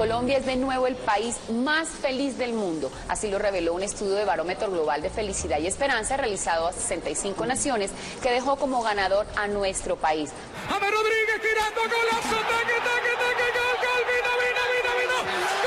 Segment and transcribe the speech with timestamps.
[0.00, 2.90] Colombia es de nuevo el país más feliz del mundo.
[3.06, 7.44] Así lo reveló un estudio de Barómetro Global de Felicidad y Esperanza realizado a 65
[7.44, 7.90] naciones
[8.22, 10.30] que dejó como ganador a nuestro país.
[10.70, 15.18] James Rodríguez tirando golazo, taque, taque, taque, gol, gol, vino, vino, vino, vino.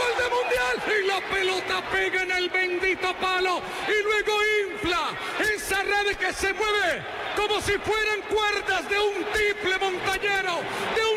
[0.02, 4.34] Gol de mundial y la pelota pega en el bendito palo y luego
[4.74, 7.06] infla esa red que se mueve
[7.36, 10.60] como si fueran cuerdas de un triple montañero,
[10.96, 11.13] de un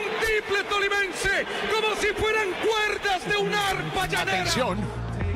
[0.46, 4.40] triple tolimense, como si fueran cuerdas de un arpa llanera.
[4.42, 4.78] Atención,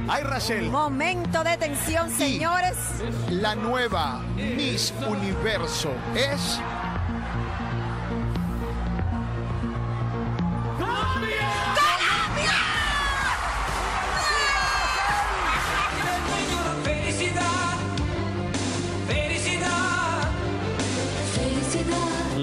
[0.09, 2.77] hay Rachel, Momento de tensión, señores.
[3.31, 6.61] la nueva Miss Universo es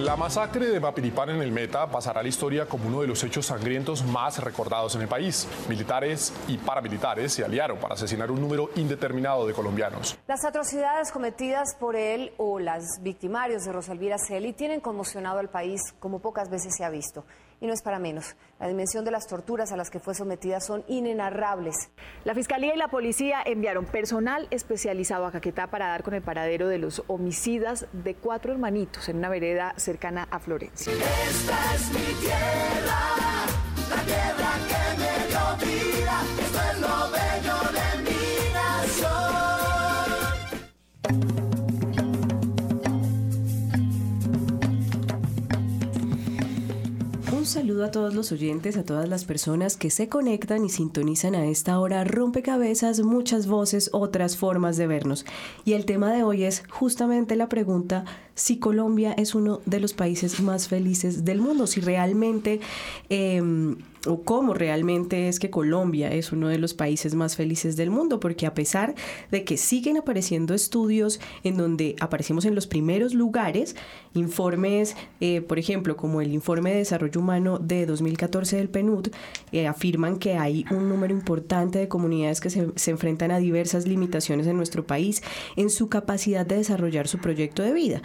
[0.07, 3.21] La masacre de Mapiripán en el Meta pasará a la historia como uno de los
[3.25, 5.45] hechos sangrientos más recordados en el país.
[5.67, 10.17] Militares y paramilitares se aliaron para asesinar un número indeterminado de colombianos.
[10.25, 15.81] Las atrocidades cometidas por él o las victimarios de Rosalvira Celi tienen conmocionado al país
[15.99, 17.25] como pocas veces se ha visto.
[17.59, 18.35] Y no es para menos.
[18.59, 21.89] La dimensión de las torturas a las que fue sometida son inenarrables.
[22.23, 26.67] La Fiscalía y la Policía enviaron personal especializado a Caquetá para dar con el paradero
[26.67, 30.93] de los homicidas de cuatro hermanitos en una vereda cercana a Florencia.
[30.93, 32.99] Esta es mi tierra,
[33.89, 36.21] la tierra que me dio vida.
[36.39, 38.23] Esto es lo bello de mi
[41.33, 41.46] nación.
[47.57, 51.47] Saludo a todos los oyentes, a todas las personas que se conectan y sintonizan a
[51.47, 55.25] esta hora rompecabezas, muchas voces, otras formas de vernos.
[55.65, 58.05] Y el tema de hoy es justamente la pregunta
[58.37, 62.59] si Colombia es uno de los países más felices del mundo, si realmente...
[63.09, 63.41] eh,
[64.07, 68.19] o cómo realmente es que Colombia es uno de los países más felices del mundo,
[68.19, 68.95] porque a pesar
[69.31, 73.75] de que siguen apareciendo estudios en donde aparecemos en los primeros lugares,
[74.13, 79.09] informes, eh, por ejemplo, como el informe de desarrollo humano de 2014 del PNUD,
[79.51, 83.87] eh, afirman que hay un número importante de comunidades que se, se enfrentan a diversas
[83.87, 85.21] limitaciones en nuestro país
[85.55, 88.01] en su capacidad de desarrollar su proyecto de vida.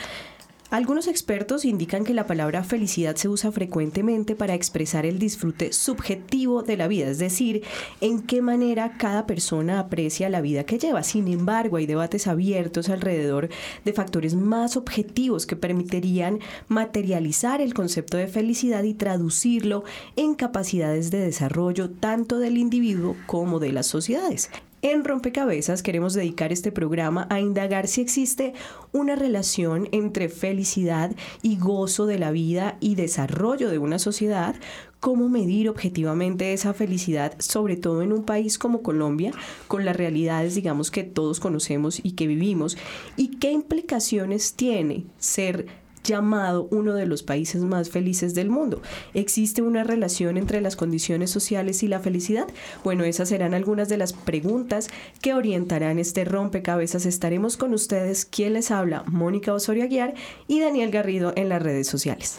[0.73, 6.63] Algunos expertos indican que la palabra felicidad se usa frecuentemente para expresar el disfrute subjetivo
[6.63, 7.63] de la vida, es decir,
[8.01, 11.03] en qué manera cada persona aprecia la vida que lleva.
[11.03, 13.51] Sin embargo, hay debates abiertos alrededor
[13.85, 16.39] de factores más objetivos que permitirían
[16.69, 19.85] materializar el concepto de felicidad y traducirlo
[20.17, 24.49] en capacidades de desarrollo tanto del individuo como de las sociedades.
[24.85, 28.53] En Rompecabezas queremos dedicar este programa a indagar si existe
[28.91, 34.57] una relación entre felicidad y gozo de la vida y desarrollo de una sociedad,
[34.99, 39.31] cómo medir objetivamente esa felicidad, sobre todo en un país como Colombia,
[39.69, 42.77] con las realidades, digamos, que todos conocemos y que vivimos,
[43.17, 45.67] y qué implicaciones tiene ser
[46.05, 48.83] llamado uno de los países más felices del mundo.
[49.15, 52.47] ¿Existe una relación entre las condiciones sociales y la felicidad?
[52.85, 54.89] Bueno, esas serán algunas de las preguntas
[55.21, 57.07] que orientarán este rompecabezas.
[57.07, 60.15] Estaremos con ustedes, quien les habla, Mónica Osorio Aguiar
[60.49, 62.39] y Daniel Garrido en las redes sociales.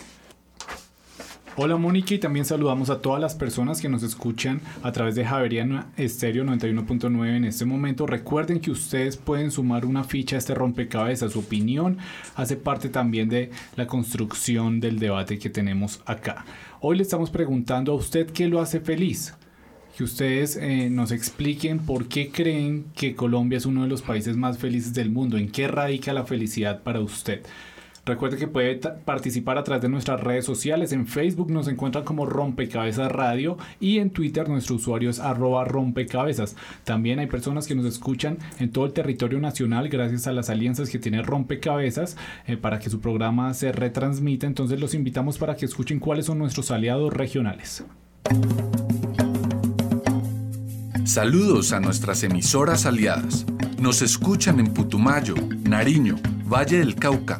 [1.56, 5.24] Hola Mónica y también saludamos a todas las personas que nos escuchan a través de
[5.24, 8.08] Javeriana Estéreo 91.9 en este momento.
[8.08, 11.34] Recuerden que ustedes pueden sumar una ficha a este rompecabezas.
[11.34, 12.00] Su opinión
[12.36, 16.44] hace parte también de la construcción del debate que tenemos acá.
[16.82, 19.36] Hoy le estamos preguntando a usted qué lo hace feliz.
[19.96, 24.36] Que ustedes eh, nos expliquen por qué creen que Colombia es uno de los países
[24.36, 25.38] más felices del mundo.
[25.38, 27.44] ¿En qué radica la felicidad para usted?
[28.06, 30.92] Recuerde que puede participar a través de nuestras redes sociales.
[30.92, 36.58] En Facebook nos encuentran como Rompecabezas Radio y en Twitter nuestro usuario es arroba rompecabezas.
[36.84, 40.90] También hay personas que nos escuchan en todo el territorio nacional gracias a las alianzas
[40.90, 44.48] que tiene Rompecabezas eh, para que su programa se retransmita.
[44.48, 47.86] Entonces los invitamos para que escuchen cuáles son nuestros aliados regionales.
[51.06, 53.46] Saludos a nuestras emisoras aliadas.
[53.80, 56.16] Nos escuchan en Putumayo, Nariño,
[56.46, 57.40] Valle del Cauca,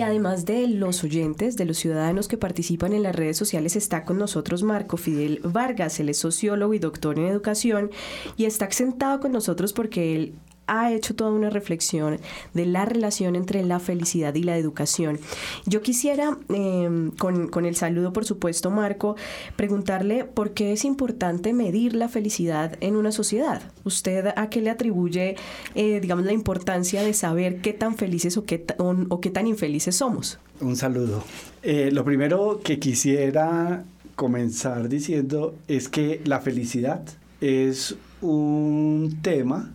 [0.00, 4.06] Y además de los oyentes, de los ciudadanos que participan en las redes sociales, está
[4.06, 6.00] con nosotros Marco Fidel Vargas.
[6.00, 7.90] Él es sociólogo y doctor en educación
[8.38, 10.34] y está sentado con nosotros porque él
[10.70, 12.18] ha hecho toda una reflexión
[12.54, 15.18] de la relación entre la felicidad y la educación.
[15.66, 19.16] Yo quisiera, em, con, el saludo por supuesto, Marco,
[19.56, 23.62] preguntarle por qué es importante medir la felicidad en una sociedad.
[23.84, 25.34] ¿Usted a qué le atribuye,
[25.74, 29.96] eh, digamos, la importancia de saber qué tan felices o qué, o, qué tan infelices
[29.96, 30.38] somos?
[30.60, 31.24] Un saludo.
[31.62, 33.84] Eh, lo primero que quisiera
[34.14, 37.02] comenzar diciendo es que la felicidad
[37.40, 39.72] es un tema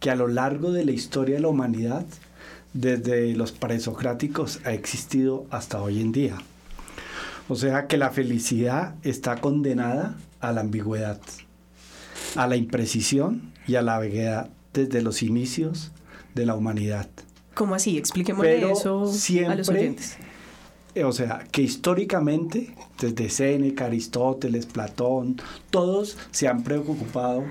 [0.00, 2.06] que a lo largo de la historia de la humanidad,
[2.72, 6.38] desde los presocráticos, ha existido hasta hoy en día.
[7.48, 11.20] O sea que la felicidad está condenada a la ambigüedad,
[12.36, 15.90] a la imprecisión y a la vaguedad desde los inicios
[16.34, 17.08] de la humanidad.
[17.54, 17.98] ¿Cómo así?
[17.98, 19.10] Expliquémosle eso
[19.46, 20.16] a los oyentes.
[20.94, 25.40] Eh, o sea, que históricamente, desde Séneca, Aristóteles, Platón,
[25.70, 27.44] todos se han preocupado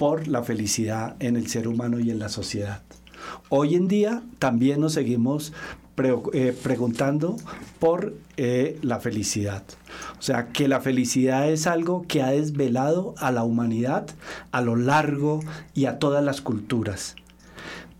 [0.00, 2.80] por la felicidad en el ser humano y en la sociedad.
[3.50, 5.52] Hoy en día también nos seguimos
[6.32, 7.36] eh, preguntando
[7.78, 9.62] por eh, la felicidad.
[10.18, 14.06] O sea, que la felicidad es algo que ha desvelado a la humanidad
[14.52, 15.40] a lo largo
[15.74, 17.14] y a todas las culturas.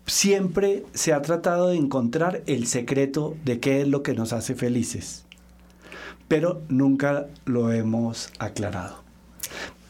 [0.07, 4.55] Siempre se ha tratado de encontrar el secreto de qué es lo que nos hace
[4.55, 5.25] felices,
[6.27, 9.00] pero nunca lo hemos aclarado.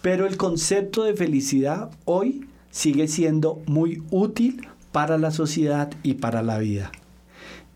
[0.02, 6.42] Pero el concepto de felicidad hoy sigue siendo muy útil para la sociedad y para
[6.42, 6.92] la vida.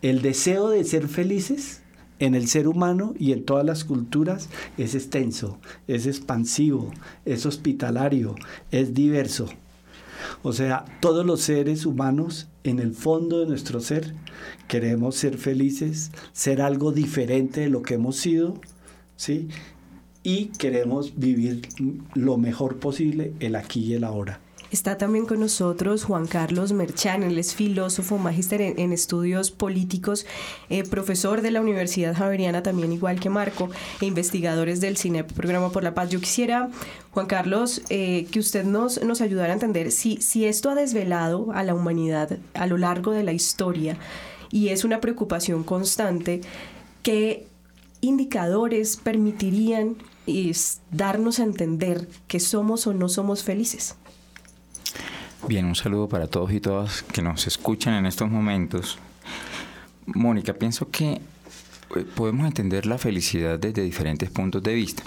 [0.01, 1.81] El deseo de ser felices
[2.19, 6.91] en el ser humano y en todas las culturas es extenso, es expansivo,
[7.25, 8.35] es hospitalario,
[8.71, 9.47] es diverso.
[10.43, 14.15] O sea, todos los seres humanos en el fondo de nuestro ser
[14.67, 18.59] queremos ser felices, ser algo diferente de lo que hemos sido,
[19.15, 19.49] ¿sí?
[20.25, 21.69] Y queremos vivir
[22.15, 24.39] lo mejor posible el aquí y el ahora.
[24.71, 30.25] Está también con nosotros Juan Carlos Merchán, él es filósofo, magíster en, estudios políticos,
[30.69, 33.69] eh, profesor de la Universidad Javeriana, también igual que Marco,
[34.01, 36.09] e investigadores del CINEP, Programa por la Paz.
[36.09, 36.71] Yo quisiera,
[37.11, 41.51] Juan Carlos, eh, que usted nos, nos ayudara a entender si, si esto ha desvelado
[41.53, 43.97] a la humanidad a lo largo de la historia
[44.51, 46.41] y es una preocupación constante,
[47.03, 47.45] ¿qué
[48.01, 49.95] indicadores permitirían
[50.27, 53.95] es darnos a entender que somos o no somos felices.
[55.47, 58.97] Bien, un saludo para todos y todas que nos escuchan en estos momentos.
[60.07, 61.21] Mónica, pienso que
[61.95, 65.03] eh, podemos entender la felicidad desde diferentes puntos de vista.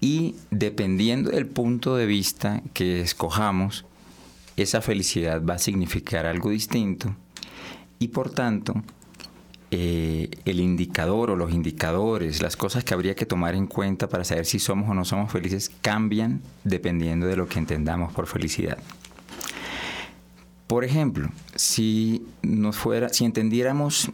[0.00, 3.84] Y dependiendo del punto de vista que escojamos,
[4.56, 7.14] esa felicidad va a significar algo distinto
[7.98, 8.74] y por tanto
[9.74, 14.22] eh, el indicador o los indicadores, las cosas que habría que tomar en cuenta para
[14.22, 18.76] saber si somos o no somos felices cambian dependiendo de lo que entendamos por felicidad.
[20.66, 24.10] Por ejemplo, si nos fuera, si entendiéramos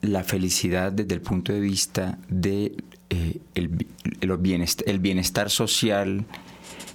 [0.00, 6.24] la felicidad desde el punto de vista de eh, el, bienestar, social,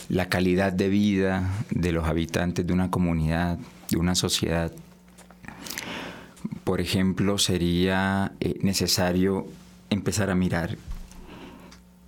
[0.10, 3.60] la calidad de vida de los habitantes de una comunidad,
[3.91, 4.72] de una sociedad,
[6.65, 9.48] por ejemplo, sería eh, necesario
[9.91, 10.77] empezar a mirar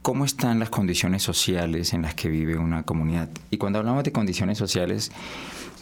[0.01, 3.29] cómo están las condiciones sociales en las que vive una comunidad.
[3.51, 5.11] Y cuando hablamos de condiciones sociales,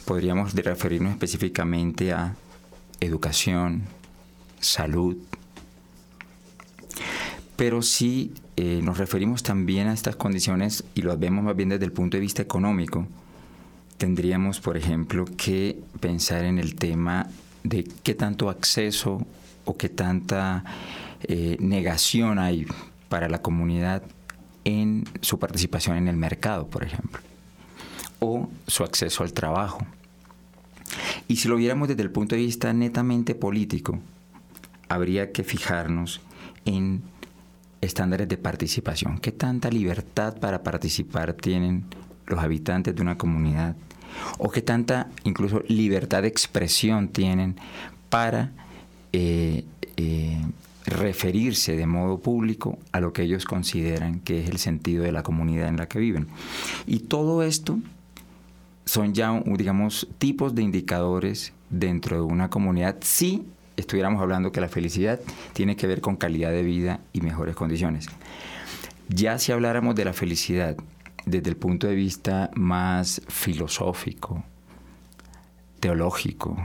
[0.03, 2.35] podríamos referirnos específicamente a
[2.99, 3.83] educación,
[4.59, 5.15] salud,
[7.55, 11.85] pero si eh, nos referimos también a estas condiciones y lo vemos más bien desde
[11.85, 13.07] el punto de vista económico,
[13.97, 17.29] tendríamos, por ejemplo, que pensar en el tema
[17.65, 19.25] de qué tanto acceso
[19.65, 20.63] o qué tanta
[21.23, 22.67] eh, negación hay
[23.09, 24.03] para la comunidad
[24.63, 27.21] en su participación en el mercado, por ejemplo,
[28.19, 29.85] o su acceso al trabajo.
[31.27, 33.99] Y si lo viéramos desde el punto de vista netamente político,
[34.87, 36.21] habría que fijarnos
[36.65, 37.01] en
[37.81, 39.17] estándares de participación.
[39.17, 41.85] ¿Qué tanta libertad para participar tienen
[42.27, 43.75] los habitantes de una comunidad
[44.37, 47.55] o qué tanta incluso libertad de expresión tienen
[48.09, 48.51] para
[49.13, 49.65] eh,
[49.97, 50.41] eh,
[50.85, 55.23] referirse de modo público a lo que ellos consideran que es el sentido de la
[55.23, 56.27] comunidad en la que viven.
[56.85, 57.79] Y todo esto
[58.85, 63.43] son ya, digamos, tipos de indicadores dentro de una comunidad si
[63.77, 65.19] estuviéramos hablando que la felicidad
[65.53, 68.07] tiene que ver con calidad de vida y mejores condiciones.
[69.09, 70.77] Ya si habláramos de la felicidad
[71.25, 74.43] desde el punto de vista más filosófico,
[75.79, 76.57] teológico,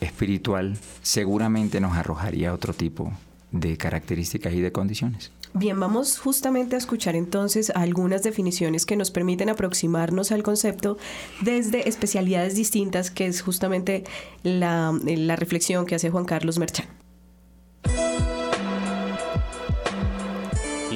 [0.00, 3.12] espiritual, seguramente nos arrojaría otro tipo
[3.52, 5.32] de características y de condiciones.
[5.58, 10.98] Bien, vamos justamente a escuchar entonces algunas definiciones que nos permiten aproximarnos al concepto
[11.40, 14.04] desde especialidades distintas, que es justamente
[14.42, 14.92] la,
[15.36, 16.86] reflexión que hace Juan Carlos Merchán.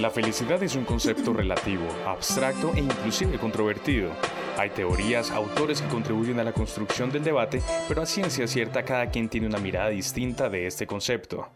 [0.00, 4.10] La felicidad es un concepto relativo, abstracto e inclusive controvertido.
[4.56, 9.10] Hay teorías, autores que contribuyen a la construcción del debate, pero a ciencia cierta cada
[9.10, 11.50] quien tiene una mirada distinta de este concepto.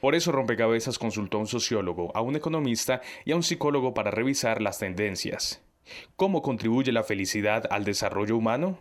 [0.00, 4.10] Por eso Rompecabezas consultó a un sociólogo, a un economista y a un psicólogo para
[4.10, 5.62] revisar las tendencias.
[6.16, 8.78] ¿Cómo contribuye la felicidad al desarrollo humano?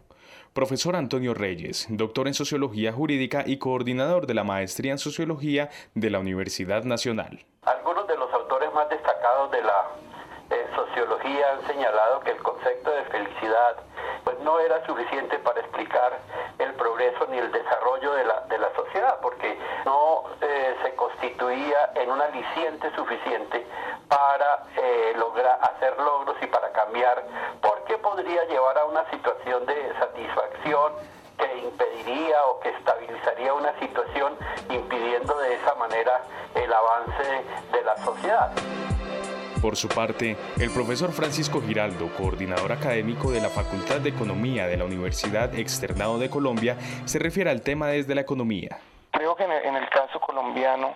[0.53, 6.09] Profesor Antonio Reyes, doctor en Sociología Jurídica y coordinador de la Maestría en Sociología de
[6.09, 7.45] la Universidad Nacional.
[7.63, 8.28] Algunos de los
[9.51, 9.87] de la
[10.51, 13.75] eh, sociología han señalado que el concepto de felicidad
[14.23, 16.19] pues, no era suficiente para explicar
[16.57, 21.91] el progreso ni el desarrollo de la, de la sociedad, porque no eh, se constituía
[21.95, 23.65] en un aliciente suficiente
[24.07, 27.23] para eh, lograr hacer logros y para cambiar,
[27.61, 30.93] porque podría llevar a una situación de satisfacción
[31.37, 34.35] que impediría o que estabilizaría una situación
[34.69, 36.21] impidiendo de esa manera
[36.55, 38.51] el avance de la sociedad.
[39.61, 44.77] Por su parte, el profesor Francisco Giraldo, coordinador académico de la Facultad de Economía de
[44.77, 48.79] la Universidad Externado de Colombia, se refiere al tema desde la economía.
[49.11, 50.95] Creo que en el caso colombiano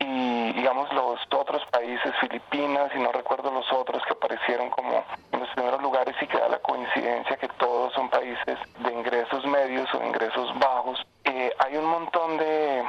[0.00, 5.40] y digamos los otros países, Filipinas y no recuerdo los otros que aparecieron como en
[5.40, 9.88] los primeros lugares y que da la coincidencia que todos son países de ingresos medios
[9.94, 12.82] o ingresos bajos, eh, hay un montón de,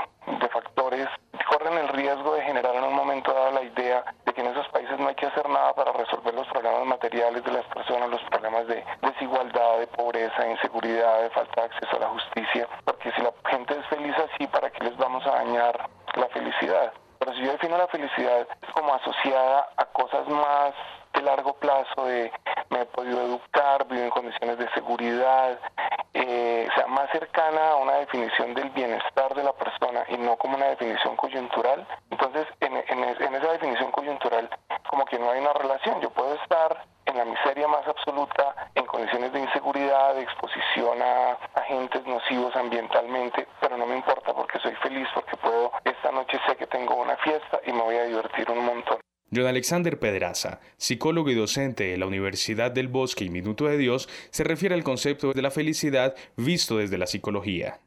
[0.51, 4.41] factores que corren el riesgo de generar en un momento dado la idea de que
[4.41, 6.47] en esos países no hay que hacer nada para resolver los
[7.39, 11.95] de las personas, los problemas de desigualdad, de pobreza, de inseguridad, de falta de acceso
[11.95, 15.31] a la justicia, porque si la gente es feliz así, ¿para qué les vamos a
[15.31, 16.91] dañar la felicidad?
[17.19, 20.73] Pero si yo defino la felicidad es como asociada a cosas más
[21.13, 22.31] de largo plazo, de
[22.69, 25.59] me he podido educar, vivo en condiciones de seguridad,
[26.13, 30.35] eh, o sea, más cercana a una definición del bienestar de la persona y no
[30.38, 31.88] como una definición coyuntural.
[32.09, 34.50] Entonces, en, en esa definición coyuntural,
[34.89, 36.01] como que no hay una relación.
[36.01, 41.38] Yo puedo estar en la miseria más absoluta, en condiciones de inseguridad, de exposición a
[41.55, 46.55] agentes nocivos ambientalmente, pero no me importa porque soy feliz, porque puedo, esta noche sé
[46.57, 48.99] que tengo una fiesta y me voy a divertir un montón.
[49.33, 54.10] John Alexander Pedraza, psicólogo y docente de la Universidad del Bosque y Minuto de Dios,
[54.32, 57.80] se refiere al concepto de la felicidad visto desde la psicología.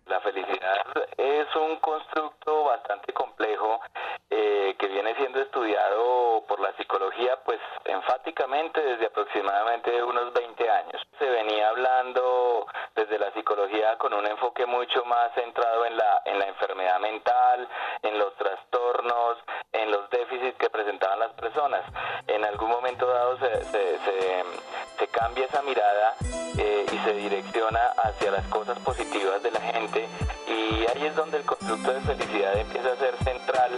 [32.67, 33.71] Empieza a ser central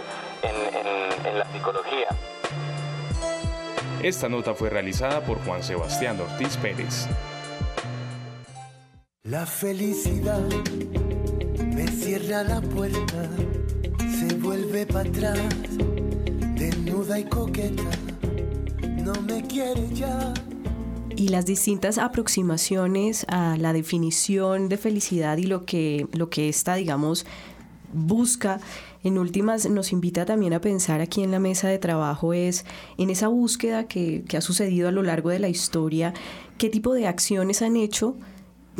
[0.43, 2.07] en, en, en la psicología.
[4.03, 7.07] Esta nota fue realizada por Juan Sebastián Ortiz Pérez.
[9.23, 10.47] La felicidad
[11.65, 13.29] me cierra la puerta,
[13.99, 15.39] se vuelve para atrás,
[16.55, 17.83] desnuda y coqueta,
[19.03, 20.33] no me quiere ya.
[21.15, 26.75] Y las distintas aproximaciones a la definición de felicidad y lo que, lo que esta,
[26.75, 27.25] digamos,
[27.93, 28.59] busca
[29.03, 32.65] en últimas nos invita también a pensar aquí en la mesa de trabajo es
[32.97, 36.13] en esa búsqueda que, ha sucedido a lo largo de la historia,
[36.57, 38.15] qué tipo de acciones han hecho,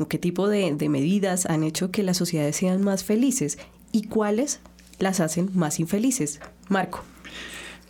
[0.09, 3.57] qué tipo de, medidas han hecho que las sociedades sean más felices
[3.91, 4.59] y cuáles
[4.99, 6.39] las hacen más infelices.
[6.69, 7.03] Marco.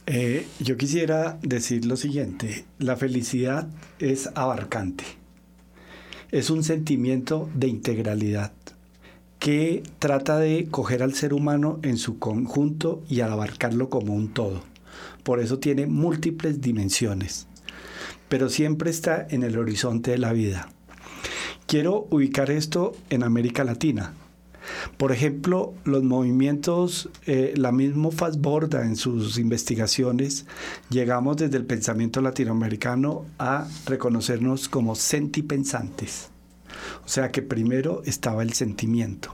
[0.06, 3.68] Eh, yo quisiera decir lo siguiente, la felicidad
[4.00, 5.04] es abarcante,
[6.32, 8.54] es un sentimiento de integralidad
[9.40, 14.62] que trata de coger al ser humano en su conjunto y abarcarlo como un todo.
[15.24, 17.48] Por eso tiene múltiples dimensiones,
[18.30, 20.70] pero siempre está en el horizonte de la vida.
[21.68, 24.14] Quiero ubicar esto en América Latina,
[24.98, 30.46] Por ejemplo, los movimientos, eh, la misma Fastborda en sus investigaciones,
[30.90, 36.30] llegamos desde el pensamiento latinoamericano a reconocernos como sentipensantes.
[37.08, 39.32] O sea que primero estaba el sentimiento.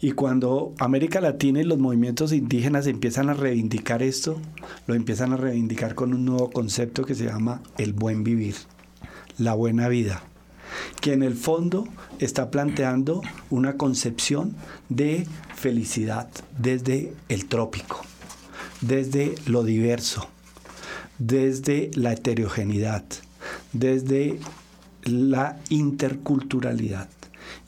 [0.00, 4.40] Y cuando América Latina y los movimientos indígenas empiezan a reivindicar esto,
[4.86, 8.56] lo empiezan a reivindicar con un nuevo concepto que se llama el buen vivir,
[9.36, 10.22] la buena vida
[11.02, 11.86] que en el fondo
[12.18, 14.56] está planteando una concepción
[14.88, 18.00] de felicidad desde el trópico,
[18.80, 20.28] desde lo diverso,
[21.18, 23.04] desde la heterogeneidad,
[23.72, 24.38] desde
[25.04, 27.08] la interculturalidad.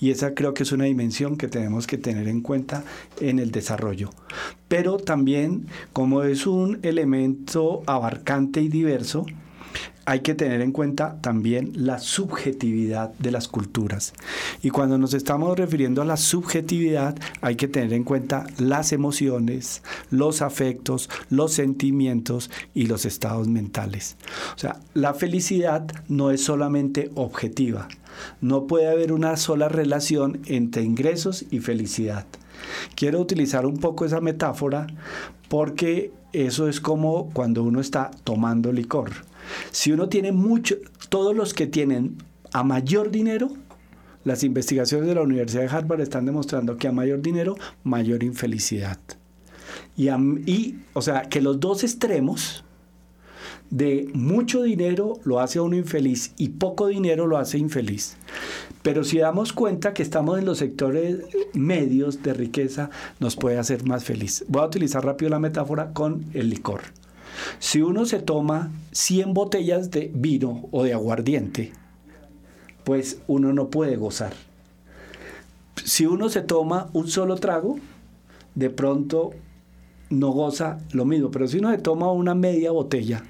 [0.01, 2.85] Y esa creo que es una dimensión que tenemos que tener en cuenta
[3.21, 4.11] en el desarrollo.
[4.69, 9.27] Pero también, como es un elemento abarcante y diverso,
[10.07, 14.13] hay que tener en cuenta también la subjetividad de las culturas.
[14.63, 19.83] Y cuando nos estamos refiriendo a la subjetividad, hay que tener en cuenta las emociones,
[20.11, 24.17] los afectos, los sentimientos y los estados mentales.
[24.55, 27.89] O sea, la felicidad no es solamente objetiva.
[28.41, 32.27] No puede haber una sola relación entre ingresos y felicidad.
[32.95, 34.87] Quiero utilizar un poco esa metáfora
[35.49, 39.11] porque eso es como cuando uno está tomando licor
[39.71, 40.77] si uno tiene mucho,
[41.09, 42.17] todos los que tienen
[42.53, 43.51] a mayor dinero,
[44.25, 48.99] las investigaciones de la Universidad de Harvard están demostrando que a mayor dinero, mayor infelicidad.
[49.97, 52.65] Y, y, o sea, que los dos extremos
[53.71, 58.17] de mucho dinero lo hace a uno infeliz y poco dinero lo hace infeliz.
[58.83, 61.21] Pero si damos cuenta que estamos en los sectores
[61.55, 64.45] medios de riqueza, nos puede hacer más feliz.
[64.49, 66.83] Voy a utilizar rápido la metáfora con el licor.
[67.59, 71.73] Si uno se toma 100 botellas de vino o de aguardiente,
[72.85, 74.33] pues uno no puede gozar.
[75.85, 77.79] Si uno se toma un solo trago,
[78.55, 79.33] de pronto
[80.11, 83.25] no goza lo mismo, pero si uno se toma una media botella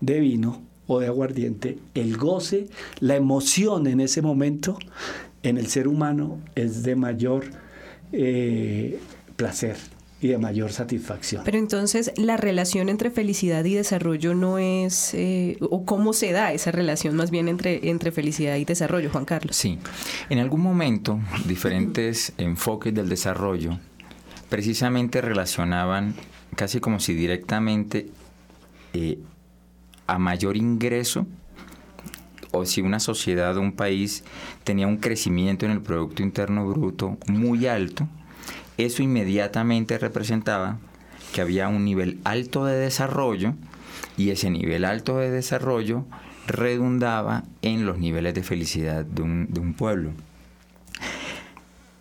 [0.00, 2.68] de vino o de aguardiente, el goce,
[3.00, 4.78] la emoción en ese momento
[5.42, 7.44] en el ser humano es de mayor
[8.12, 9.00] eh,
[9.36, 9.76] placer
[10.26, 11.42] y de mayor satisfacción.
[11.44, 16.52] Pero entonces la relación entre felicidad y desarrollo no es, eh, o cómo se da
[16.52, 19.56] esa relación más bien entre, entre felicidad y desarrollo, Juan Carlos.
[19.56, 19.78] Sí,
[20.28, 23.78] en algún momento diferentes enfoques del desarrollo
[24.48, 26.14] precisamente relacionaban
[26.54, 28.08] casi como si directamente
[28.92, 29.18] eh,
[30.06, 31.26] a mayor ingreso
[32.52, 34.24] o si una sociedad o un país
[34.64, 38.08] tenía un crecimiento en el Producto Interno Bruto muy alto,
[38.78, 40.78] eso inmediatamente representaba
[41.32, 43.54] que había un nivel alto de desarrollo
[44.16, 46.04] y ese nivel alto de desarrollo
[46.46, 50.12] redundaba en los niveles de felicidad de un, pueblo.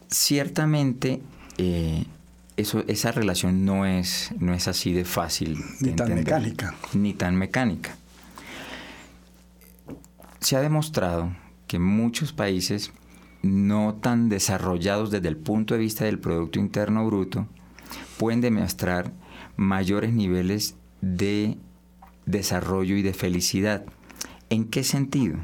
[0.10, 1.22] Ciertamente,
[1.58, 2.06] eh,
[2.58, 5.58] eso, esa relación no es, no es así de fácil.
[5.82, 6.76] Ni tan mecánica.
[6.94, 7.96] Ni tan mecánica.
[10.40, 11.36] Se ha demostrado
[11.68, 12.92] que muchos países
[13.46, 17.48] no tan desarrollados desde el punto de vista del Producto Interno Bruto
[18.18, 19.12] pueden demostrar
[19.56, 21.56] mayores niveles de
[22.26, 23.86] desarrollo y de felicidad.
[24.50, 25.38] ¿En qué sentido?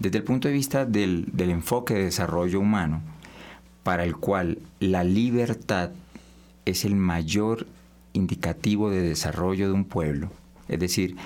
[0.00, 3.00] Desde el punto de vista del, del enfoque de desarrollo humano,
[3.84, 5.92] para el cual la libertad
[6.66, 7.66] es el mayor
[8.12, 10.30] indicativo de desarrollo de un pueblo,
[10.68, 11.16] es decir,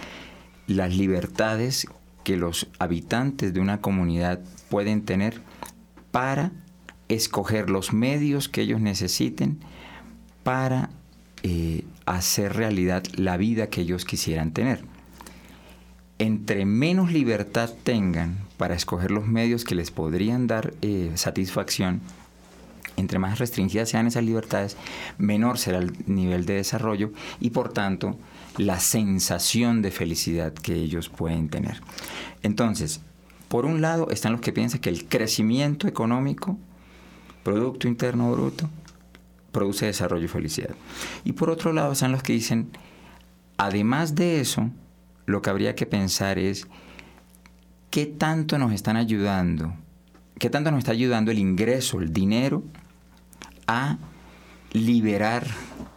[0.69, 1.89] las libertades
[2.23, 5.41] que los habitantes de una comunidad pueden tener
[6.17, 6.51] para
[7.11, 9.59] escoger los medios que ellos necesiten
[10.45, 10.89] para
[11.43, 14.83] eh, hacer realidad la vida que ellos quisieran tener.
[16.19, 22.01] Entre menos libertad tengan para escoger los medios que les podrían dar eh, satisfacción,
[22.97, 24.79] entre más restringidas sean esas libertades,
[25.19, 28.19] menor será el nivel de desarrollo y por tanto
[28.57, 31.83] la sensación de felicidad que ellos pueden tener.
[32.43, 33.03] Entonces,
[33.49, 36.59] por un lado están los que piensan que el crecimiento económico,
[37.43, 38.69] Producto Interno Bruto,
[39.53, 40.75] produce desarrollo y felicidad.
[41.25, 42.71] Y por otro lado están los que dicen,
[43.57, 44.71] además de eso,
[45.27, 46.67] lo que habría que pensar es
[47.91, 49.73] qué tanto nos están ayudando,
[50.39, 52.63] qué tanto nos está ayudando el ingreso, el dinero,
[53.67, 53.99] a
[54.73, 55.47] liberar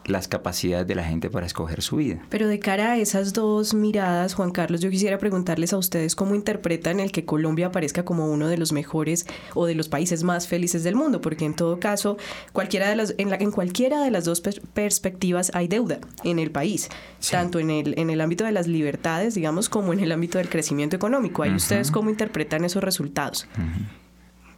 [0.09, 2.21] las capacidades de la gente para escoger su vida.
[2.29, 6.35] Pero de cara a esas dos miradas, Juan Carlos, yo quisiera preguntarles a ustedes cómo
[6.35, 10.47] interpretan el que Colombia aparezca como uno de los mejores o de los países más
[10.47, 12.17] felices del mundo, porque en todo caso,
[12.53, 16.51] cualquiera de las, en, la, en cualquiera de las dos perspectivas hay deuda en el
[16.51, 16.89] país,
[17.31, 20.49] tanto en el, en el ámbito de las libertades, digamos, como en el ámbito del
[20.49, 21.43] crecimiento económico.
[21.43, 23.47] ¿Hay ustedes cómo interpretan esos resultados?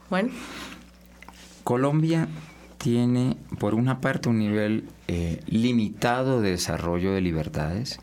[0.09, 0.29] Bueno.
[1.63, 2.27] Colombia
[2.81, 7.99] tiene, por una parte, un nivel eh, limitado de desarrollo de libertades,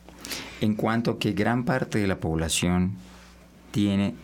[0.61, 2.93] en cuanto que gran parte de la población
[3.73, 4.15] tiene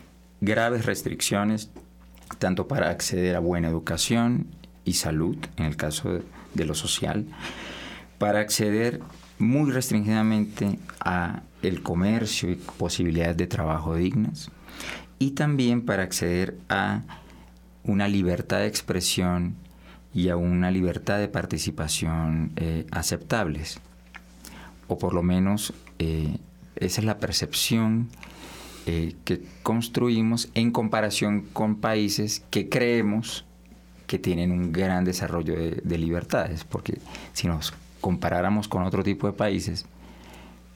[0.40, 1.70] graves restricciones,
[2.38, 4.46] tanto para acceder a buena educación
[4.84, 6.20] y salud, en el caso
[6.54, 7.26] de lo social,
[8.18, 9.00] para acceder
[9.40, 14.50] muy restringidamente a el comercio y posibilidades de trabajo dignas
[15.18, 17.02] y también para acceder a
[17.82, 19.56] una libertad de expresión
[20.14, 23.80] y a una libertad de participación eh, aceptables.
[24.86, 26.38] O por lo menos eh,
[26.76, 28.08] esa es la percepción
[28.86, 33.44] eh, que construimos en comparación con países que creemos
[34.06, 36.98] que tienen un gran desarrollo de, de libertades, porque
[37.32, 39.86] si nos comparáramos con otro tipo de países,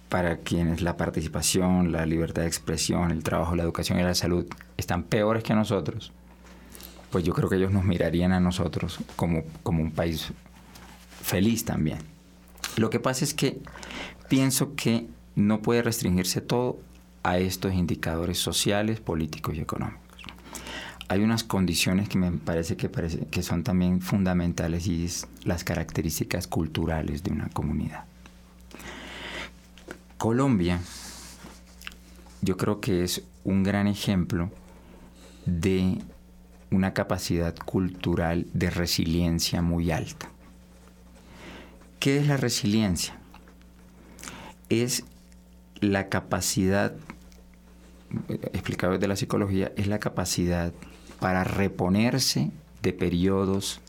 [0.09, 4.47] para quienes la participación, la libertad de expresión, el trabajo, la educación y la salud
[4.79, 6.13] están peores que nosotros,
[7.11, 10.33] pues yo creo que ellos nos mirarían a nosotros como, como un país
[11.23, 11.99] feliz también.
[12.77, 13.61] Lo que pasa es que
[14.29, 16.79] pienso que no puede restringirse todo
[17.23, 20.03] a estos indicadores sociales, políticos y económicos.
[21.09, 25.65] Hay unas condiciones que me parece que, parece que son también fundamentales y es las
[25.65, 28.05] características culturales de una comunidad.
[30.19, 30.81] Colombia,
[32.43, 34.51] yo creo que es un gran ejemplo
[35.47, 35.99] de
[36.71, 40.31] una capacidad cultural de resiliencia muy alta.
[41.99, 43.19] ¿Qué es la resiliencia?
[44.69, 45.05] Es
[45.81, 46.95] la capacidad,
[48.53, 50.73] explicado desde la psicología, es la capacidad
[51.21, 52.51] para reponerse
[52.83, 53.81] de periodos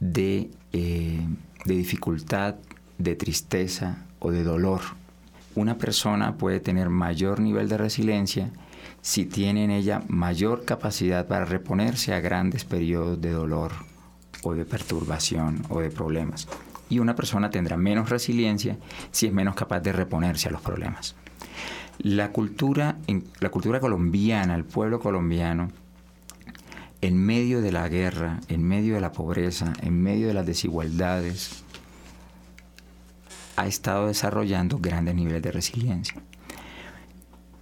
[0.00, 1.20] de, eh,
[1.64, 2.56] de dificultad,
[2.98, 4.80] de tristeza o de dolor
[5.54, 8.50] una persona puede tener mayor nivel de resiliencia
[9.02, 13.72] si tiene en ella mayor capacidad para reponerse a grandes periodos de dolor
[14.42, 16.48] o de perturbación o de problemas.
[16.88, 18.76] Y una persona tendrá menos resiliencia
[19.10, 21.14] si es menos capaz de reponerse a los problemas.
[21.98, 22.96] La cultura,
[23.40, 25.70] la cultura colombiana, el pueblo colombiano,
[27.02, 31.64] en medio de la guerra, en medio de la pobreza, en medio de las desigualdades,
[33.56, 36.22] ha estado desarrollando grandes niveles de resiliencia.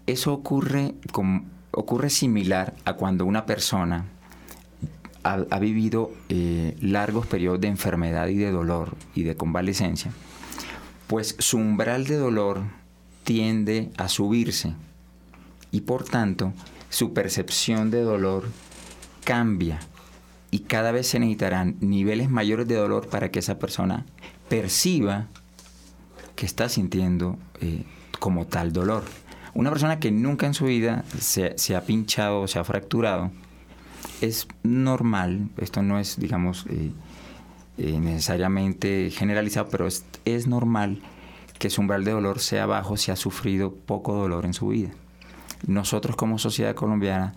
[0.08, 0.94] Eso ocurre,
[2.08, 4.06] similar a cuando una persona
[5.22, 10.10] ha, vivido eh, largos periodos de enfermedad y de dolor y de convalecencia,
[11.08, 12.62] pues su umbral de dolor
[13.22, 14.72] tiende a subirse
[15.72, 16.54] y por tanto
[16.88, 18.48] su percepción de dolor
[19.24, 19.78] cambia
[20.50, 24.06] y cada vez se necesitarán niveles mayores de dolor para que esa persona
[24.48, 25.26] perciba
[26.34, 27.84] que está sintiendo eh,
[28.18, 29.04] como tal dolor.
[29.58, 33.32] Una persona que nunca en su vida se, ha pinchado o se ha fracturado,
[34.20, 36.92] es normal, esto no es, digamos, eh,
[37.76, 41.00] eh, necesariamente generalizado, pero es, es normal
[41.58, 44.90] que su umbral de dolor sea bajo si ha sufrido poco dolor en su vida.
[45.66, 47.34] Nosotros como sociedad colombiana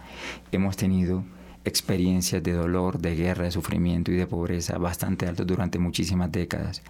[0.52, 1.24] hemos tenido
[1.66, 6.82] experiencias de dolor, de guerra, de sufrimiento y de pobreza bastante altos durante muchísimas décadas.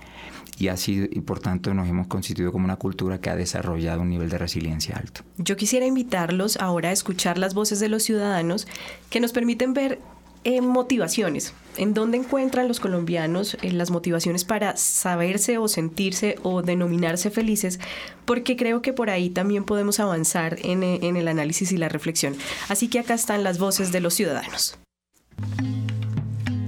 [0.57, 4.09] Y así, y por tanto nos hemos constituido como una cultura que ha desarrollado un
[4.09, 5.21] nivel de resiliencia alto.
[5.37, 8.67] Yo quisiera invitarlos ahora a escuchar las voces de los ciudadanos
[9.09, 9.99] que nos permiten ver
[10.43, 11.53] eh, motivaciones.
[11.77, 17.79] ¿En dónde encuentran los colombianos eh, las motivaciones para saberse o sentirse o denominarse felices?
[18.25, 21.89] Porque creo que por ahí también podemos avanzar en, eh, en el análisis y la
[21.89, 22.35] reflexión.
[22.69, 24.77] Así que acá están las voces de los ciudadanos.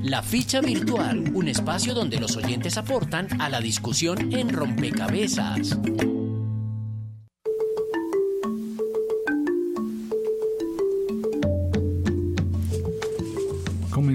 [0.04, 5.80] La ficha virtual, un espacio donde los oyentes aportan a la discusión en rompecabezas.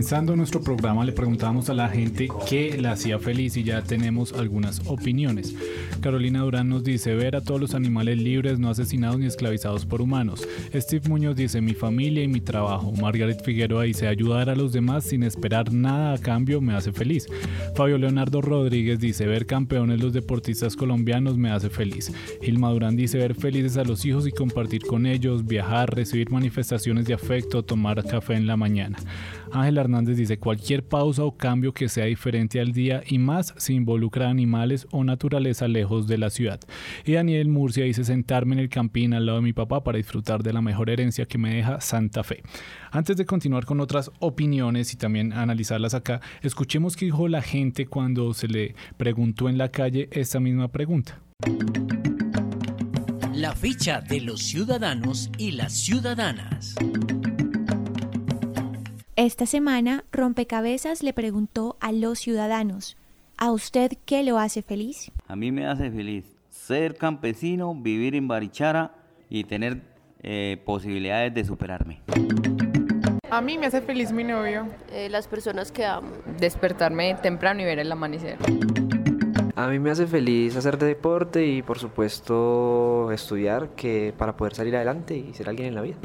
[0.08, 4.32] Comenzando nuestro programa le preguntamos a la gente qué la hacía feliz y ya tenemos
[4.32, 5.54] algunas opiniones.
[6.00, 10.00] Carolina Durán nos dice ver a todos los animales libres, no asesinados ni esclavizados por
[10.00, 10.48] humanos.
[10.74, 12.90] Steve Muñoz dice mi familia y mi trabajo.
[12.92, 17.26] Margaret Figueroa dice ayudar a los demás sin esperar nada a cambio me hace feliz.
[17.74, 22.10] Fabio Leonardo Rodríguez dice ver campeones los deportistas colombianos me hace feliz.
[22.40, 27.04] Gilma Durán dice ver felices a los hijos y compartir con ellos, viajar, recibir manifestaciones
[27.04, 28.96] de afecto, tomar café en la mañana.
[29.50, 33.74] Ángel Hernández dice, cualquier pausa o cambio que sea diferente al día y más si
[33.74, 36.60] involucra animales o naturaleza lejos de la ciudad.
[37.04, 40.42] Y Daniel Murcia dice, sentarme en el campín al lado de mi papá para disfrutar
[40.42, 42.42] de la mejor herencia que me deja Santa Fe.
[42.90, 47.86] Antes de continuar con otras opiniones y también analizarlas acá, escuchemos qué dijo la gente
[47.86, 51.20] cuando se le preguntó en la calle esta misma pregunta.
[53.34, 56.74] La ficha de los ciudadanos y las ciudadanas.
[59.18, 62.96] Esta semana, Rompecabezas le preguntó a los ciudadanos,
[63.36, 65.10] ¿a usted qué lo hace feliz?
[65.26, 68.92] A mí me hace feliz ser campesino, vivir en Barichara
[69.28, 69.82] y tener
[70.22, 72.00] eh, posibilidades de superarme.
[73.28, 74.68] A mí me hace feliz mi novio.
[74.92, 76.12] Eh, las personas que amo.
[76.38, 78.38] Despertarme temprano y ver el amanecer.
[79.56, 84.76] A mí me hace feliz hacer deporte y por supuesto estudiar que para poder salir
[84.76, 85.96] adelante y ser alguien en la vida.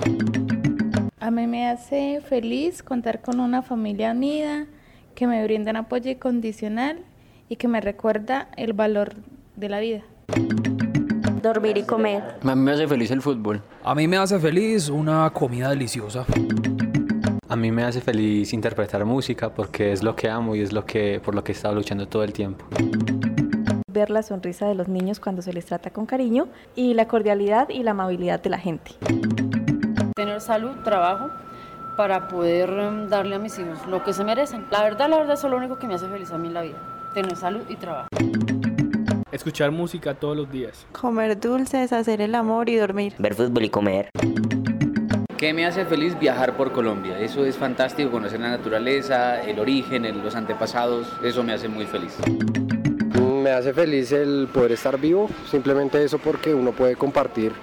[1.24, 4.66] A mí me hace feliz contar con una familia unida,
[5.16, 7.00] que me brinda un apoyo incondicional
[7.48, 9.14] y que me recuerda el valor
[9.56, 10.02] de la vida.
[11.42, 12.22] Dormir y comer.
[12.44, 13.62] A mí me hace feliz el fútbol.
[13.86, 16.26] A mí me hace feliz una comida deliciosa.
[17.48, 20.86] A mí me hace feliz interpretar música porque es lo que amo y es lo
[20.86, 22.66] que por lo que he estado luchando todo el tiempo.
[23.88, 27.70] Ver la sonrisa de los niños cuando se les trata con cariño y la cordialidad
[27.70, 28.92] y la amabilidad de la gente.
[30.44, 31.30] Salud, trabajo,
[31.96, 34.66] para poder em, darle a mis hijos lo que se merecen.
[34.72, 36.62] La verdad, la verdad, es lo único que me hace feliz a mí en la
[36.64, 36.76] vida.
[37.14, 38.10] Tener salud y trabajo.
[39.32, 40.86] Escuchar música todos los días.
[40.92, 43.14] Comer dulces, hacer el amor y dormir.
[43.20, 44.10] Ver fútbol y comer.
[45.38, 46.20] ¿Qué me hace feliz?
[46.20, 47.18] Viajar por Colombia.
[47.20, 51.08] Eso es fantástico, conocer la naturaleza, el origen, los antepasados.
[51.24, 52.18] Eso me hace muy feliz.
[53.42, 57.54] Me hace feliz el poder estar vivo, simplemente eso porque uno puede compartir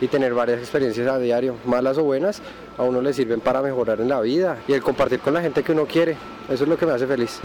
[0.00, 2.42] y tener varias experiencias a diario, malas o buenas,
[2.76, 5.62] a uno le sirven para mejorar en la vida y el compartir con la gente
[5.62, 6.16] que uno quiere,
[6.48, 7.40] eso es lo que me hace feliz.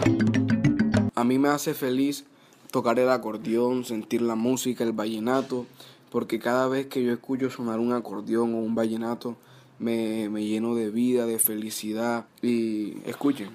[1.15, 2.25] A mí me hace feliz
[2.71, 5.65] tocar el acordeón, sentir la música, el vallenato,
[6.09, 9.35] porque cada vez que yo escucho sonar un acordeón o un vallenato,
[9.79, 13.49] me, me lleno de vida, de felicidad y escuchen.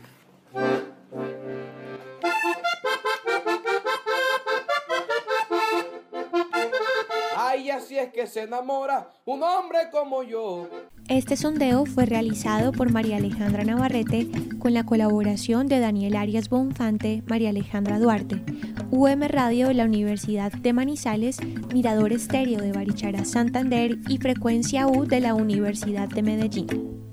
[7.77, 10.69] Así es que se enamora un hombre como yo.
[11.09, 17.23] Este sondeo fue realizado por María Alejandra Navarrete con la colaboración de Daniel Arias Bonfante,
[17.27, 18.43] María Alejandra Duarte,
[18.91, 21.39] UM Radio de la Universidad de Manizales,
[21.73, 27.06] Mirador Estéreo de Barichara Santander y Frecuencia U de la Universidad de Medellín.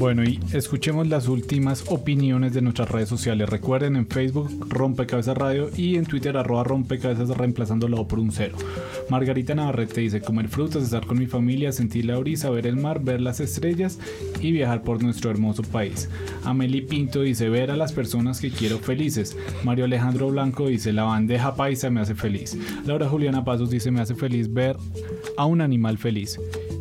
[0.00, 3.50] Bueno, y escuchemos las últimas opiniones de nuestras redes sociales.
[3.50, 8.56] Recuerden en Facebook Rompecabezas Radio y en Twitter arroba Rompecabezas reemplazándolo por un cero.
[9.10, 13.04] Margarita Navarrete dice comer frutas, estar con mi familia, sentir la brisa, ver el mar,
[13.04, 13.98] ver las estrellas
[14.40, 16.08] y viajar por nuestro hermoso país.
[16.44, 19.36] Amelie Pinto dice ver a las personas que quiero felices.
[19.64, 22.56] Mario Alejandro Blanco dice la bandeja paisa me hace feliz.
[22.86, 24.78] Laura Juliana Pasos dice me hace feliz ver
[25.36, 26.40] a un animal feliz.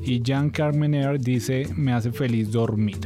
[0.09, 2.97] Y Jean Carmener dice me hace feliz dormir.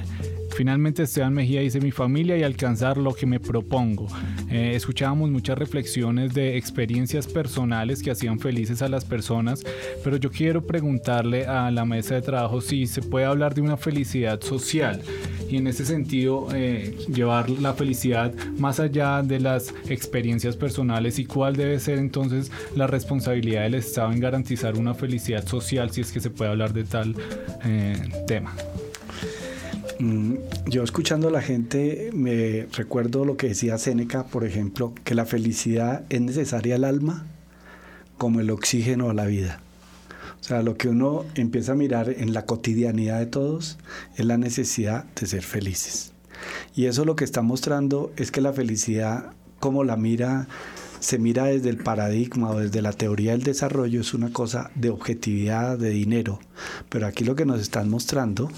[0.56, 4.08] Finalmente Esteban Mejía dice mi familia y alcanzar lo que me propongo.
[4.50, 9.66] Eh, escuchábamos muchas reflexiones de experiencias personales que hacían felices a las personas,
[10.02, 13.76] pero yo quiero preguntarle a la mesa de trabajo si se puede hablar de una
[13.76, 15.02] felicidad social
[15.54, 21.26] y en ese sentido eh, llevar la felicidad más allá de las experiencias personales y
[21.26, 26.12] cuál debe ser entonces la responsabilidad del Estado en garantizar una felicidad social si es
[26.12, 27.16] que se puede hablar de tal
[27.66, 28.56] eh, tema.
[30.00, 35.14] Mm, yo escuchando a la gente me recuerdo lo que decía Séneca, por ejemplo, que
[35.14, 37.28] la felicidad es necesaria al alma
[38.18, 39.63] como el oxígeno a la vida.
[40.44, 43.78] O sea, lo que uno empieza a mirar en la cotidianidad de todos
[44.18, 46.12] es la necesidad de ser felices.
[46.76, 50.50] Y eso lo que está mostrando es que la felicidad, como la mira,
[51.00, 54.90] se mira desde el paradigma o desde la teoría del desarrollo, es una cosa de
[54.90, 56.42] objetividad, de dinero.
[56.90, 58.52] Pero aquí lo que nos están mostrando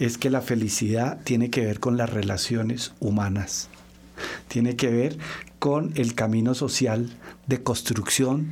[0.00, 3.68] es que la felicidad tiene que ver con las relaciones humanas,
[4.48, 5.18] tiene que ver
[5.60, 7.16] con el camino social
[7.46, 8.50] de construcción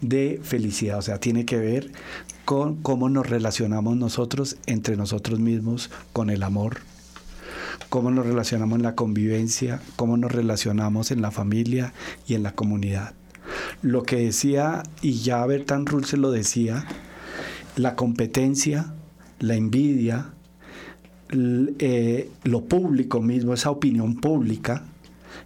[0.00, 1.92] de felicidad, o sea, tiene que ver
[2.44, 6.78] con cómo nos relacionamos nosotros entre nosotros mismos con el amor,
[7.88, 11.92] cómo nos relacionamos en la convivencia, cómo nos relacionamos en la familia
[12.26, 13.14] y en la comunidad.
[13.82, 16.84] Lo que decía, y ya Bertrand Russell lo decía,
[17.76, 18.94] la competencia,
[19.38, 20.32] la envidia,
[21.30, 24.84] eh, lo público mismo, esa opinión pública,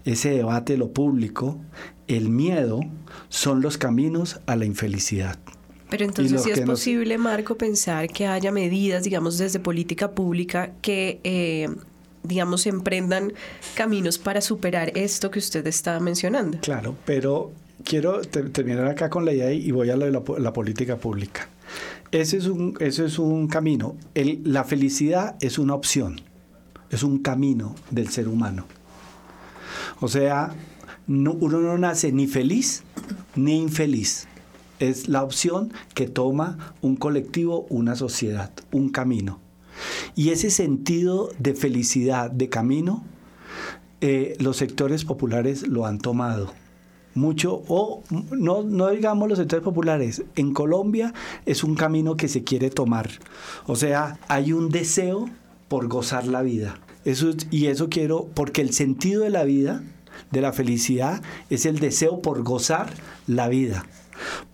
[0.05, 1.59] ese debate de lo público,
[2.09, 2.81] el miedo,
[3.29, 5.39] son los caminos a la infelicidad.
[5.91, 11.21] Pero entonces sí es posible, Marco, pensar que haya medidas, digamos, desde política pública que,
[11.23, 11.69] eh,
[12.25, 13.33] digamos, emprendan
[13.77, 16.59] caminos para superar esto que usted está mencionando.
[16.61, 17.53] Claro, pero
[17.85, 21.49] quiero terminar acá con la idea y voy a lo de la política pública.
[22.11, 23.97] Ese es un, es un camino.
[24.15, 26.21] la felicidad es una opción,
[26.91, 28.67] es un camino del ser humano.
[30.01, 30.55] O sea,
[31.09, 32.83] uno no nace ni feliz
[33.35, 34.27] ni infeliz.
[34.79, 39.41] es la opción que toma un colectivo, una sociedad, un camino.
[40.15, 43.05] Y ese sentido de felicidad, de camino,
[44.03, 46.53] eh, los sectores populares lo han tomado
[47.17, 51.15] mucho, o no, no digamos los sectores populares, en Colombia
[51.47, 53.09] es un camino que se quiere tomar.
[53.67, 55.29] O sea, hay un deseo
[55.69, 56.79] por gozar la vida.
[57.05, 59.83] Eso, y eso quiero, porque el sentido de la vida,
[60.31, 62.93] de la felicidad, es el deseo por gozar
[63.27, 63.87] la vida,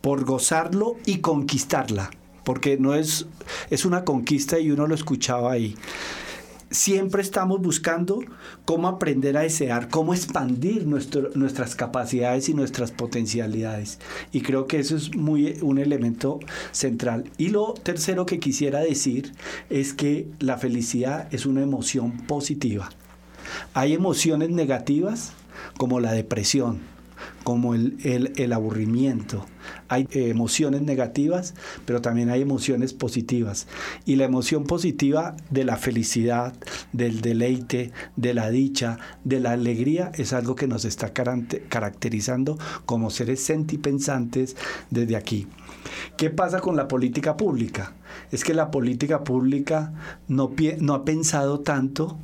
[0.01, 2.11] por gozarlo y conquistarla,
[2.44, 3.27] porque no es,
[3.70, 5.77] es una conquista y uno lo escuchaba ahí
[6.72, 8.20] siempre estamos buscando
[8.64, 13.98] cómo aprender a desear, cómo expandir nuestras capacidades y nuestras potencialidades.
[14.33, 16.40] Y creo que eso es muy un elemento
[16.72, 17.31] central.
[17.38, 19.33] Y lo tercero que quisiera decir
[19.70, 22.90] es que la felicidad es una emoción positiva.
[23.75, 25.35] Hay emociones negativas
[25.77, 26.81] como la depresión,
[27.45, 29.47] como el, el, aburrimiento.
[29.89, 31.55] Hay eh, emociones negativas,
[31.85, 33.67] pero también hay emociones positivas.
[34.05, 36.55] Y la emoción positiva de la felicidad,
[36.93, 43.11] del deleite, de la dicha, de la alegría, es algo que nos está caracterizando como
[43.11, 44.57] seres sentipensantes
[44.91, 45.47] desde aquí.
[46.17, 47.93] ¿Qué pasa con la política pública?
[48.31, 49.93] Es que la política pública
[50.29, 52.19] no, no ha pensado tanto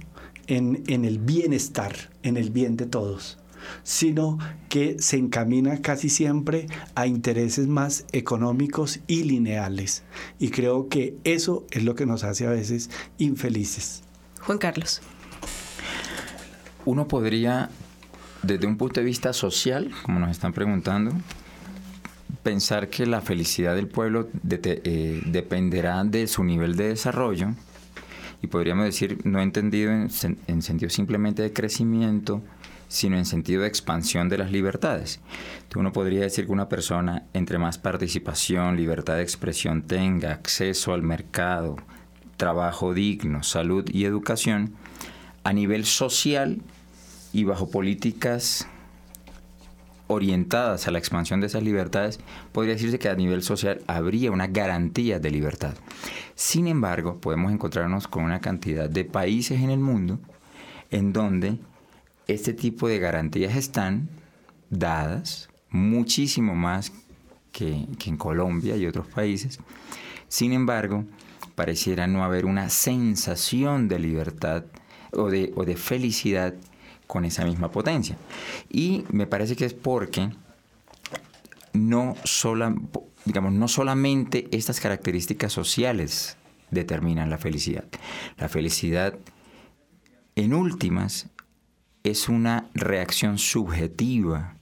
[0.49, 3.39] en, en el bienestar, en el bien de todos
[3.83, 10.05] sino que se encamina casi siempre a intereses más económicos y lineales.
[10.39, 14.03] Y creo que eso es lo que nos hace a veces infelices.
[14.41, 15.01] Juan Carlos.
[16.85, 17.71] Uno podría,
[18.43, 21.13] desde un punto de vista social, como nos están preguntando,
[22.43, 27.55] pensar que la felicidad del pueblo eh, dependerá de su nivel de desarrollo
[28.43, 30.09] y podríamos decir, no entendido en,
[30.47, 32.43] en sentido simplemente de crecimiento,
[32.89, 35.21] sino en sentido de expansión de las libertades.
[35.77, 41.03] uno podría decir que una persona, entre más participación, libertad de expresión tenga, acceso al
[41.03, 41.77] mercado,
[42.37, 44.75] trabajo digno, salud y educación,
[45.45, 46.63] a nivel social
[47.33, 48.67] y bajo políticas
[50.09, 52.19] orientadas a la expansión de esas libertades,
[52.53, 55.75] podría decirse que a nivel social habría una garantía de libertad.
[56.35, 60.19] Sin embargo, podemos encontrarnos con una cantidad de países en el mundo
[60.91, 61.59] en donde
[62.27, 64.09] este tipo de garantías están
[64.71, 66.93] dadas muchísimo más
[67.53, 69.59] que, en Colombia y otros países.
[70.29, 71.05] Sin embargo,
[71.55, 74.65] pareciera no haber una sensación de libertad
[75.13, 76.55] o de, felicidad
[77.09, 78.17] con esa misma potencia.
[78.71, 80.31] Y me parece que es porque
[81.73, 82.15] no,
[83.25, 86.37] digamos, no solamente estas características sociales
[86.71, 87.85] determinan la felicidad.
[88.37, 89.19] La felicidad,
[90.37, 91.29] en últimas,
[92.05, 94.55] es una reacción subjetiva,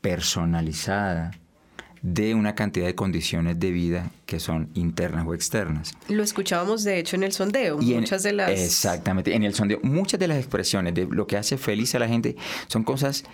[0.00, 1.32] personalizada,
[2.02, 5.94] de una cantidad de condiciones de vida que son internas o externas.
[6.08, 8.50] Lo escuchábamos de hecho en el sondeo, muchas de las...
[8.50, 12.08] Exactamente, en el sondeo, muchas de las expresiones de lo que hace feliz a la
[12.08, 12.36] gente
[12.66, 13.24] son cosas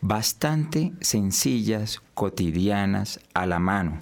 [0.00, 4.00] bastante sencillas, cotidianas, a la mano.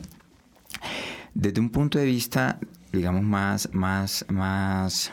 [1.34, 2.58] Desde un punto de vista,
[2.92, 5.12] digamos, más, más, más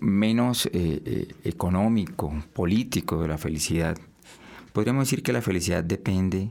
[0.00, 3.96] menos eh, eh, económico, político de la felicidad,
[4.72, 6.50] podríamos decir que la felicidad depende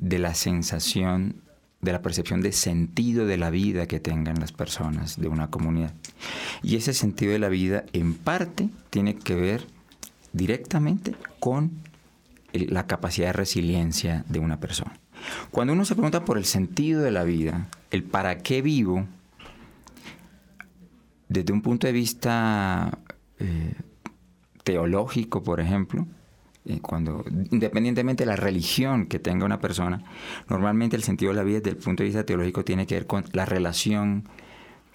[0.00, 1.42] de la sensación,
[1.80, 5.92] de la percepción de sentido de la vida que tengan las personas de una comunidad.
[6.62, 9.66] Y ese sentido de la vida en parte tiene que ver
[10.32, 11.70] directamente con
[12.52, 14.98] la capacidad de resiliencia de una persona.
[15.50, 19.06] Cuando uno se pregunta por el sentido de la vida, el para qué vivo,
[21.28, 22.98] desde un punto de vista
[23.38, 23.74] eh,
[24.64, 26.06] teológico, por ejemplo,
[26.68, 30.04] eh, cuando independientemente de la religión que tenga una persona,
[30.48, 33.06] normalmente el sentido de la vida desde el punto de vista teológico tiene que ver
[33.06, 34.28] con la relación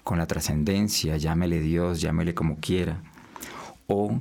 [0.04, 3.02] con la trascendencia, llámele Dios, llámele como quiera,
[3.86, 4.20] o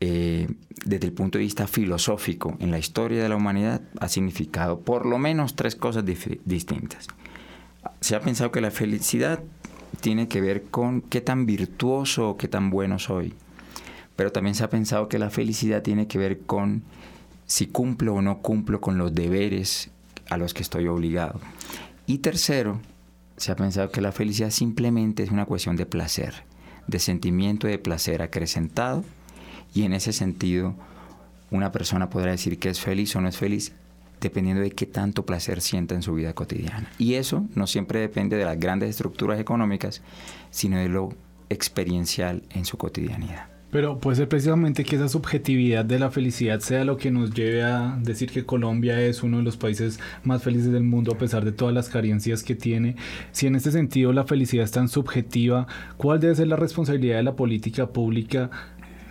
[0.00, 0.46] eh,
[0.84, 5.04] desde el punto de vista filosófico, en la historia de la humanidad ha significado por
[5.04, 6.04] lo menos tres cosas
[6.44, 7.08] distintas.
[8.00, 9.40] Se ha pensado que la felicidad
[10.00, 13.34] tiene que ver con qué tan virtuoso o qué tan bueno soy.
[14.16, 16.82] Pero también se ha pensado que la felicidad tiene que ver con
[17.46, 19.90] si cumplo o no cumplo con los deberes
[20.28, 21.40] a los que estoy obligado.
[22.06, 22.80] Y tercero,
[23.36, 26.34] se ha pensado que la felicidad simplemente es una cuestión de placer,
[26.86, 29.04] de sentimiento de placer acrecentado.
[29.74, 30.74] Y en ese sentido,
[31.50, 33.72] una persona podrá decir que es feliz o no es feliz
[34.20, 36.90] dependiendo de qué tanto placer sienta en su vida cotidiana.
[36.98, 40.00] Y eso no siempre depende de las grandes estructuras económicas,
[40.50, 41.10] sino de lo
[41.50, 43.55] experiencial en su cotidianidad.
[43.76, 47.62] Pero puede ser precisamente que esa subjetividad de la felicidad sea lo que nos lleve
[47.62, 51.44] a decir que Colombia es uno de los países más felices del mundo a pesar
[51.44, 52.96] de todas las carencias que tiene.
[53.32, 55.66] Si en este sentido la felicidad es tan subjetiva,
[55.98, 58.50] ¿cuál debe ser la responsabilidad de la política pública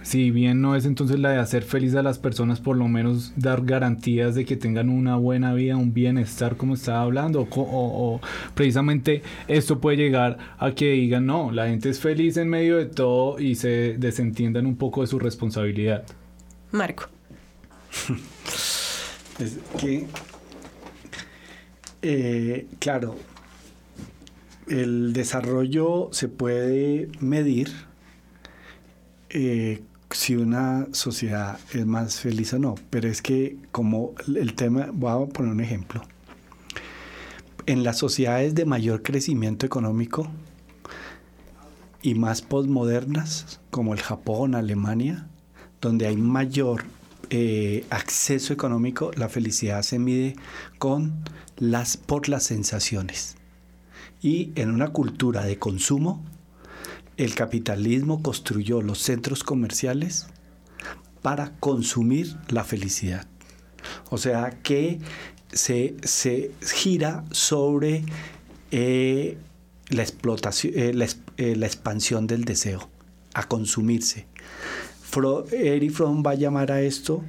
[0.05, 3.33] si bien no es entonces la de hacer feliz a las personas, por lo menos
[3.37, 8.21] dar garantías de que tengan una buena vida, un bienestar, como estaba hablando, o,
[8.53, 12.85] precisamente esto puede llegar a que digan, no, la gente es feliz en medio de
[12.85, 16.05] todo y se desentiendan un poco de su responsabilidad.
[16.71, 17.05] Marco.
[19.39, 20.05] es que,
[22.03, 23.15] eh, claro,
[24.67, 27.71] el desarrollo se puede medir
[29.31, 29.81] eh,
[30.15, 35.11] si una sociedad es más feliz o no, pero es que como el tema, voy
[35.11, 36.01] a poner un ejemplo.
[37.65, 40.27] En las sociedades de mayor crecimiento económico
[42.01, 45.27] y más postmodernas, como el Japón, Alemania,
[45.81, 46.83] donde hay mayor
[47.29, 50.35] eh, acceso económico, la felicidad se mide
[50.79, 51.23] con
[51.57, 53.35] las, por las sensaciones.
[54.21, 56.23] Y en una cultura de consumo,
[57.17, 60.27] el capitalismo construyó los centros comerciales
[61.21, 63.27] para consumir la felicidad.
[64.09, 64.99] O sea que
[65.51, 68.03] se, gira sobre
[68.71, 69.37] eh,
[69.89, 71.07] la explotación, eh,
[71.37, 72.89] eh, la, expansión del deseo,
[73.33, 74.27] a consumirse.
[75.51, 77.23] Eric Fromm va a llamar a esto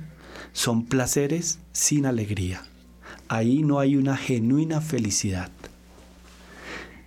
[0.56, 2.64] son placeres sin alegría.
[3.28, 5.50] Ahí no hay una genuina felicidad.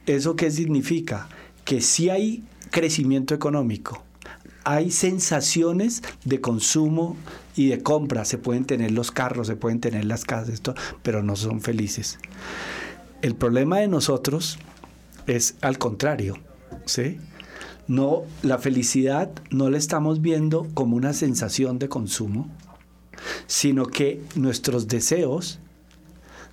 [0.06, 1.28] ¿Eso qué significa?
[1.70, 4.04] Que si hay crecimiento económico.
[4.64, 7.16] Hay sensaciones de consumo
[7.56, 8.26] y de compra.
[8.26, 12.18] Se pueden tener los carros, se pueden tener las casas, esto, pero no son felices.
[13.22, 14.58] El problema de nosotros
[15.28, 16.40] es al contrario,
[16.86, 17.20] ¿sí?
[17.88, 22.50] No, la felicidad no la estamos viendo como una sensación de consumo,
[23.46, 25.60] sino que nuestros deseos,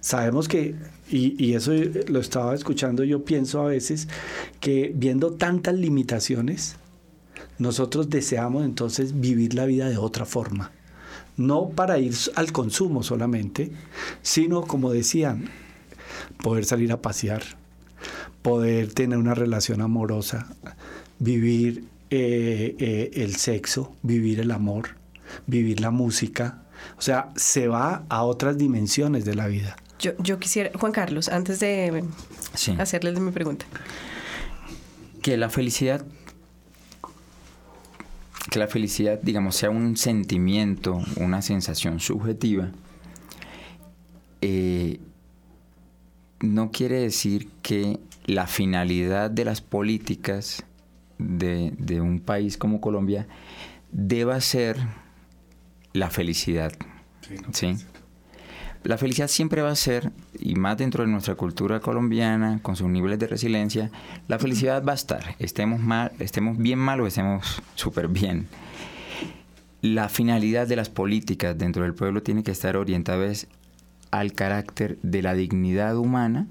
[0.00, 0.74] sabemos que
[1.08, 1.72] y, eso
[2.08, 4.08] lo estaba escuchando, yo pienso a veces
[4.60, 6.76] que viendo tantas limitaciones,
[7.58, 10.72] nosotros deseamos entonces vivir la vida de otra forma.
[11.36, 13.70] No para ir al consumo solamente,
[14.22, 15.50] sino, como decían,
[16.42, 17.42] poder salir a pasear,
[18.42, 20.54] poder tener una relación amorosa,
[21.18, 24.96] vivir eh, eh, el sexo, vivir el amor,
[25.46, 26.62] vivir la música.
[26.98, 29.76] O sea, se va a otras dimensiones de la vida.
[29.98, 32.04] Yo, yo quisiera, Juan Carlos, antes de
[32.78, 33.66] hacerles mi pregunta.
[35.22, 36.04] Que la felicidad,
[38.50, 42.70] que la felicidad, digamos, sea un sentimiento, una sensación subjetiva,
[44.42, 45.00] eh,
[46.40, 50.64] no quiere decir que la finalidad de las políticas
[51.18, 53.26] de, de un país como Colombia
[53.92, 54.76] deba ser
[55.92, 56.72] la felicidad.
[57.52, 57.76] ¿sí?
[58.86, 62.88] La felicidad siempre va a ser, y más dentro de nuestra cultura colombiana, con sus
[62.88, 63.90] niveles de resiliencia,
[64.28, 68.46] la felicidad va a estar, estemos, mal, estemos bien mal o estemos súper bien.
[69.82, 73.26] La finalidad de las políticas dentro del pueblo tiene que estar orientada
[74.12, 76.46] al carácter de la dignidad humana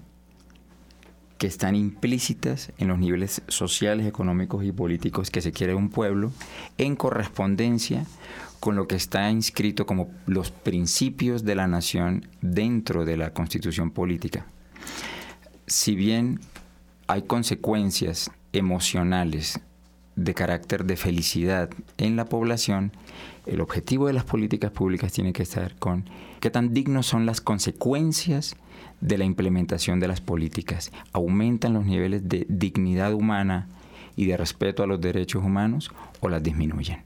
[1.37, 6.33] que están implícitas en los niveles sociales, económicos y políticos que se quiere un pueblo,
[6.77, 8.05] en correspondencia
[8.59, 13.91] con lo que está inscrito como los principios de la nación dentro de la constitución
[13.91, 14.45] política.
[15.67, 16.39] Si bien
[17.07, 19.59] hay consecuencias emocionales
[20.15, 22.91] de carácter de felicidad en la población,
[23.45, 26.05] el objetivo de las políticas públicas tiene que estar con
[26.39, 28.55] qué tan dignos son las consecuencias
[29.01, 30.91] de la implementación de las políticas.
[31.11, 33.67] ¿Aumentan los niveles de dignidad humana
[34.15, 35.91] y de respeto a los derechos humanos
[36.21, 37.03] o las disminuyen?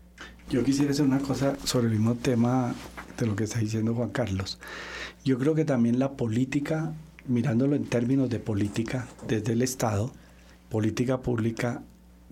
[0.49, 2.73] Yo quisiera hacer una cosa sobre el mismo tema
[3.19, 4.57] de lo que está diciendo Juan Carlos.
[5.23, 6.91] Yo creo que también la política,
[7.27, 10.11] mirándolo en términos de política desde el Estado,
[10.69, 11.83] política pública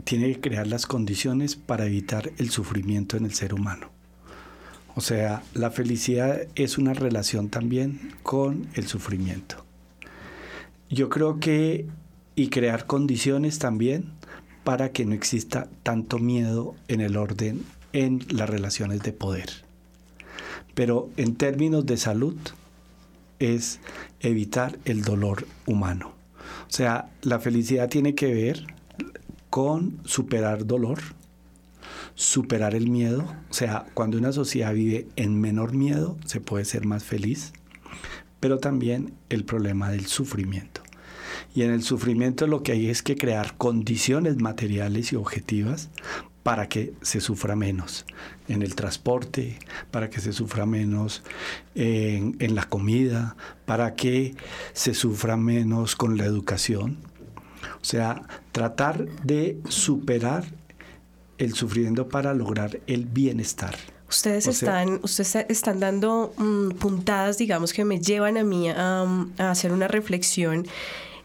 [0.04, 3.92] tiene que crear las condiciones para evitar el sufrimiento en el ser humano.
[4.96, 9.64] O sea, la felicidad es una relación también con el sufrimiento.
[10.90, 11.86] Yo creo que,
[12.36, 14.06] y crear condiciones también
[14.64, 17.64] para que no exista tanto miedo en el orden
[17.94, 19.50] en las relaciones de poder.
[20.74, 22.36] Pero en términos de salud
[23.40, 23.80] es
[24.20, 26.14] evitar el dolor humano.
[26.68, 28.68] O sea, la felicidad tiene que ver
[29.50, 31.00] con superar dolor,
[32.16, 33.26] superar el miedo.
[33.50, 37.54] O sea, cuando una sociedad vive en menor miedo, se puede ser más feliz,
[38.40, 40.82] pero también el problema del sufrimiento.
[41.56, 45.90] Y en el sufrimiento lo que hay es que crear condiciones materiales y objetivas
[46.48, 48.06] para que se sufra menos
[48.48, 49.60] en el transporte,
[49.92, 51.22] para que se sufra menos
[51.76, 53.36] en, en la comida,
[53.66, 54.34] para que
[54.72, 57.00] se sufra menos con la educación.
[57.82, 58.22] O sea,
[58.54, 60.46] tratar de superar
[61.38, 63.76] el sufrimiento para lograr el bienestar.
[64.08, 69.06] Ustedes están, ustedes están dando mm, puntadas, digamos, que me llevan a mí a,
[69.38, 70.66] a hacer una reflexión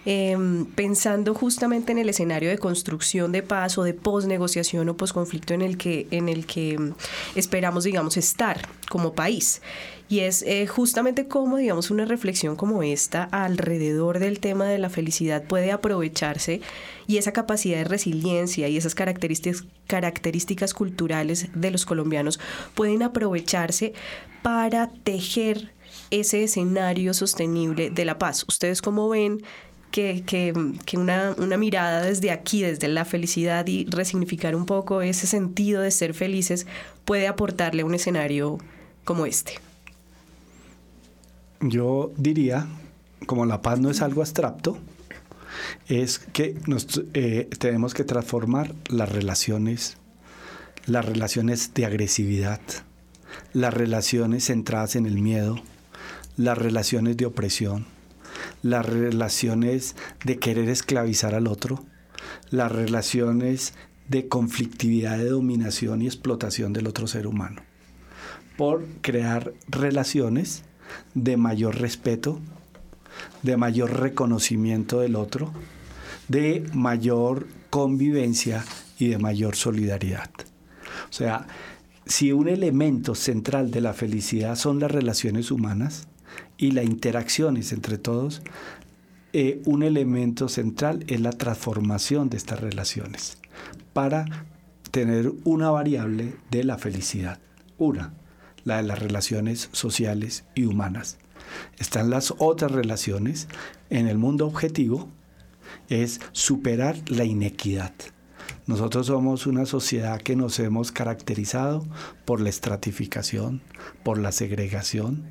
[0.04, 5.54] Em, pensando justamente en el escenario de construcción de paz o de posnegociación o posconflicto
[5.54, 6.94] en el que, en el que em,
[7.36, 9.62] esperamos, digamos, estar como país.
[10.08, 14.90] Y es eh, justamente cómo, digamos, una reflexión como esta alrededor del tema de la
[14.90, 16.60] felicidad puede aprovecharse
[17.06, 22.40] y esa capacidad de resiliencia y esas características, características culturales de los colombianos
[22.74, 23.92] pueden aprovecharse
[24.42, 25.70] para tejer
[26.10, 28.44] ese escenario sostenible de la paz.
[28.48, 29.42] ¿Ustedes cómo ven
[29.92, 35.28] que, que, una, una, mirada desde aquí, desde la felicidad y resignificar un poco ese
[35.28, 36.66] sentido de ser felices
[37.04, 38.58] puede aportarle un escenario
[39.04, 39.52] como este?
[41.60, 42.66] Yo diría,
[43.26, 44.78] como la paz no es algo abstracto,
[45.88, 49.98] es que nos, eh, tenemos que transformar las relaciones,
[50.86, 52.60] las relaciones de agresividad,
[53.52, 55.60] las relaciones centradas en el miedo,
[56.36, 57.86] las relaciones de opresión,
[58.62, 61.84] las relaciones de querer esclavizar al otro,
[62.50, 63.74] las relaciones
[64.08, 67.62] de conflictividad, de dominación y explotación del otro ser humano,
[68.56, 70.64] por crear relaciones
[71.14, 72.40] de mayor respeto,
[73.42, 75.52] de mayor reconocimiento del otro,
[76.28, 78.64] de mayor convivencia
[78.98, 80.30] y de mayor solidaridad.
[81.08, 81.46] O sea,
[82.06, 86.08] si un elemento central de la felicidad son las relaciones humanas,
[86.62, 88.40] y las interacciones entre todos,
[89.32, 93.38] eh, un elemento central es la transformación de estas relaciones
[93.92, 94.26] para
[94.92, 97.40] tener una variable de la felicidad.
[97.78, 98.14] Una,
[98.62, 101.18] la de las relaciones sociales y humanas.
[101.80, 103.48] Están las otras relaciones.
[103.90, 105.08] En el mundo objetivo
[105.88, 107.92] es superar la inequidad.
[108.68, 111.84] Nosotros somos una sociedad que nos hemos caracterizado
[112.24, 113.62] por la estratificación,
[114.04, 115.24] por la segregación,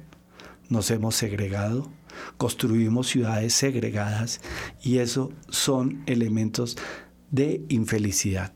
[0.71, 1.91] nos hemos segregado,
[2.37, 4.41] construimos ciudades segregadas
[4.81, 6.77] y eso son elementos
[7.29, 8.53] de infelicidad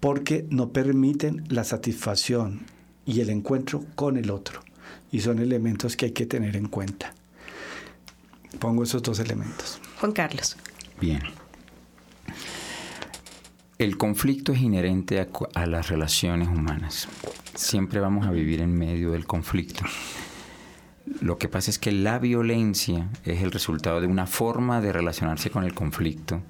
[0.00, 2.60] porque no permiten la satisfacción
[3.04, 4.60] y el encuentro con el otro
[5.10, 7.14] y son elementos que hay que tener en cuenta.
[8.58, 9.80] Pongo esos dos elementos.
[10.00, 10.56] Juan Carlos.
[11.00, 11.22] Bien.
[13.78, 17.08] El conflicto es inherente a, a, las relaciones humanas.
[17.54, 19.84] Siempre vamos a vivir en medio del conflicto.
[21.20, 25.50] Lo que pasa es que la violencia es el resultado de una forma de relacionarse
[25.50, 26.42] con el conflicto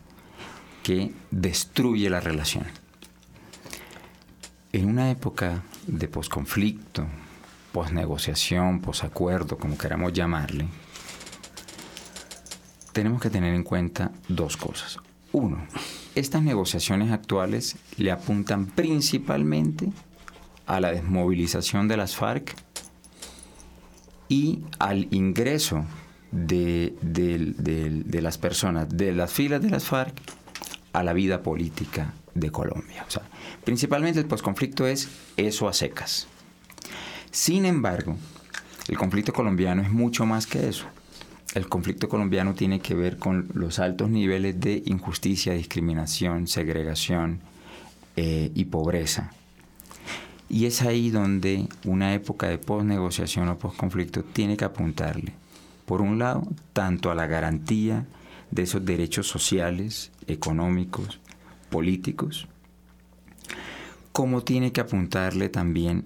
[0.83, 2.67] que destruye la relación.
[4.73, 7.07] En una época de posconflicto,
[7.73, 10.69] posnegociación, posacuerdo, como queramos llamarle,
[12.93, 14.99] tenemos que tener en cuenta dos cosas.
[15.33, 15.67] Uno,
[16.15, 19.91] estas negociaciones actuales le apuntan principalmente
[20.67, 22.57] a la desmovilización de las FARC
[24.29, 25.85] y al ingreso
[26.31, 26.95] de,
[28.21, 30.15] las personas de las filas de las FARC
[30.93, 33.05] a la vida política de Colombia.
[33.07, 33.23] O sea,
[33.65, 36.29] principalmente el posconflicto es eso a secas.
[37.31, 38.17] Sin embargo,
[38.89, 40.87] el conflicto colombiano es mucho más que eso.
[41.55, 47.41] El conflicto colombiano tiene que ver con los altos niveles de injusticia, discriminación, segregación
[48.17, 49.33] eh, y pobreza
[50.49, 55.35] y es ahí donde una época de posnegociación o posconflicto tiene que apuntarle,
[55.85, 58.07] por un lado, tanto a la garantía
[58.51, 61.21] de esos derechos sociales, económicos,
[61.71, 62.47] políticos,
[64.13, 66.05] como tiene que apuntarle también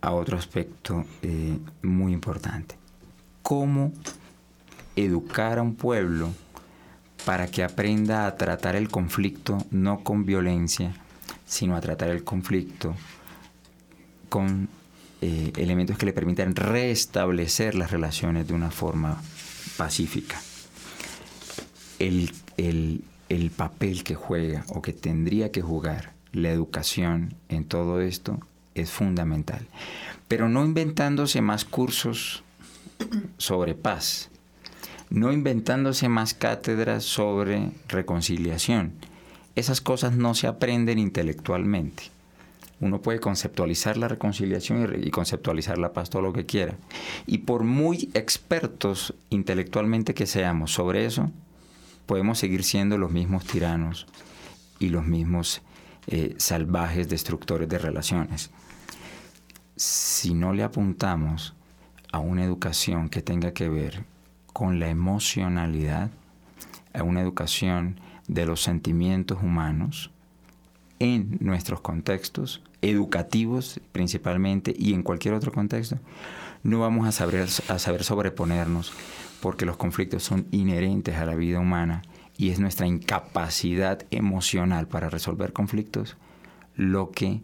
[0.00, 2.76] a otro aspecto eh, muy importante.
[3.42, 3.92] Cómo
[4.96, 6.30] educar a un pueblo
[7.24, 10.94] para que aprenda a tratar el conflicto no con violencia,
[11.46, 12.94] sino a tratar el conflicto
[14.34, 14.68] con
[15.22, 19.22] eh, elementos que le permitan restablecer las relaciones de una forma
[19.76, 20.40] pacífica.
[22.00, 28.40] El, el papel que juega o que tendría que jugar la educación en todo esto
[28.74, 29.68] es fundamental.
[30.26, 32.42] Pero no inventándose más cursos
[33.38, 34.30] sobre paz,
[35.10, 38.94] no inventándose más cátedras sobre reconciliación.
[39.54, 42.13] Esas cosas no se aprenden intelectualmente
[42.84, 46.76] uno puede conceptualizar la reconciliación y, conceptualizar la paz todo lo que quiera.
[47.26, 51.30] Y por muy expertos intelectualmente que seamos sobre eso,
[52.04, 54.06] podemos seguir siendo los mismos tiranos
[54.78, 55.62] y los mismos
[56.08, 58.50] eh, salvajes, destructores de relaciones.
[59.76, 61.54] Si no le apuntamos
[62.12, 64.04] a una educación que tenga que ver
[64.52, 66.10] con la emocionalidad,
[66.92, 70.10] a una educación de los sentimientos humanos
[70.98, 75.98] en nuestros contextos educativos principalmente y en cualquier otro contexto,
[76.62, 78.92] no vamos a saber, a saber sobreponernos
[79.40, 82.02] porque los conflictos son inherentes a la vida humana
[82.36, 86.16] y es nuestra incapacidad emocional para resolver conflictos
[86.76, 87.42] lo que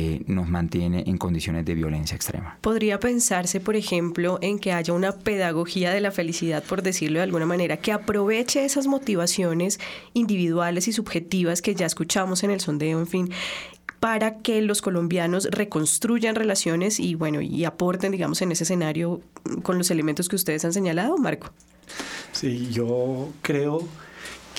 [0.00, 2.56] eh, nos mantiene en condiciones de violencia extrema.
[2.60, 7.24] Podría pensarse, por ejemplo, en que haya una pedagogía de la felicidad, por decirlo de
[7.24, 9.80] alguna manera, que aproveche esas motivaciones
[10.12, 13.30] individuales y subjetivas que ya escuchamos en el sondeo, en fin,
[14.00, 19.20] para que los colombianos reconstruyan relaciones y bueno, y aporten, digamos, en ese escenario
[19.62, 21.50] con los elementos que ustedes han señalado, Marco.
[22.32, 23.86] Sí, yo creo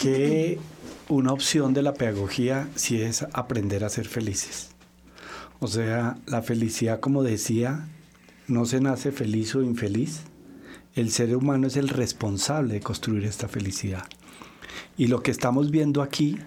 [0.02, 0.60] que
[1.08, 4.70] una opción de la pedagogía sí es aprender a ser felices.
[5.60, 7.88] O sea, la felicidad, como decía,
[8.48, 10.22] no se nace feliz o infeliz.
[10.96, 14.06] El ser humano es el responsable de construir esta felicidad.
[14.98, 16.38] Y lo que estamos viendo aquí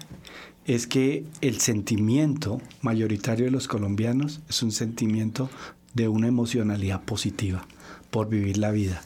[0.66, 5.50] es que el sentimiento mayoritario de los colombianos es un sentimiento
[5.94, 7.66] de una emocionalidad positiva
[8.10, 9.02] por vivir la vida.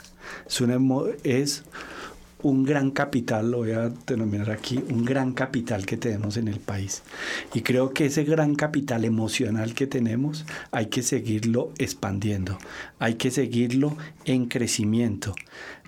[0.47, 0.79] Es, una,
[1.25, 1.65] es
[2.43, 6.61] un gran capital, lo voy a denominar aquí, un gran capital que tenemos en el
[6.61, 7.03] país.
[7.55, 12.59] Y creo que ese gran capital emocional que tenemos hay que seguirlo expandiendo,
[12.99, 15.35] hay que seguirlo en crecimiento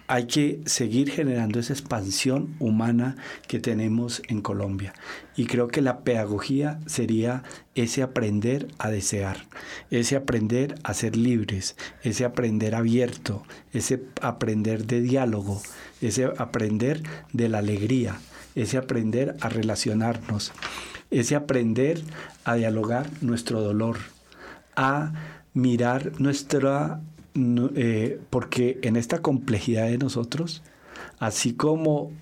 [0.08, 4.94] hay que seguir generando esa expansión humana que tenemos en Colombia.
[5.36, 7.42] Y creo que la pedagogía sería
[7.74, 9.46] ese aprender a desear,
[9.90, 13.44] ese aprender a ser libres, ese aprender abierto,
[13.74, 15.60] ese aprender de diálogo,
[16.00, 17.02] ese aprender
[17.34, 18.18] de la alegría,
[18.54, 20.52] ese aprender a relacionarnos,
[21.10, 22.02] ese aprender
[22.44, 23.98] a dialogar nuestro dolor,
[24.74, 25.12] a
[25.52, 27.02] mirar nuestra
[27.34, 30.62] eh, porque en esta complejidad de nosotros,
[31.18, 32.12] así como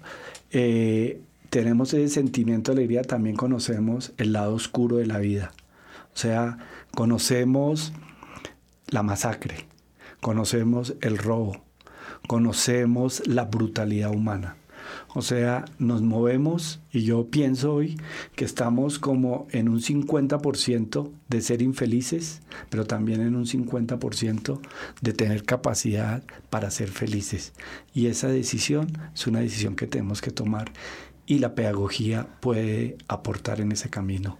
[0.51, 5.53] eh, tenemos ese sentimiento de alegría, también conocemos el lado oscuro de la vida.
[6.15, 6.59] O sea,
[6.95, 7.93] conocemos
[8.89, 9.67] la masacre,
[10.21, 11.63] conocemos el robo,
[12.27, 14.57] conocemos la brutalidad humana.
[15.15, 17.99] O sea, nos movemos y yo pienso hoy
[18.35, 24.61] que estamos como en un 50% de ser infelices, pero también en un 50%
[25.01, 27.53] de tener capacidad para ser felices.
[27.95, 30.73] Y esa decisión es una decisión que tenemos que tomar
[31.27, 34.39] y la pedagogía puede aportar en ese camino.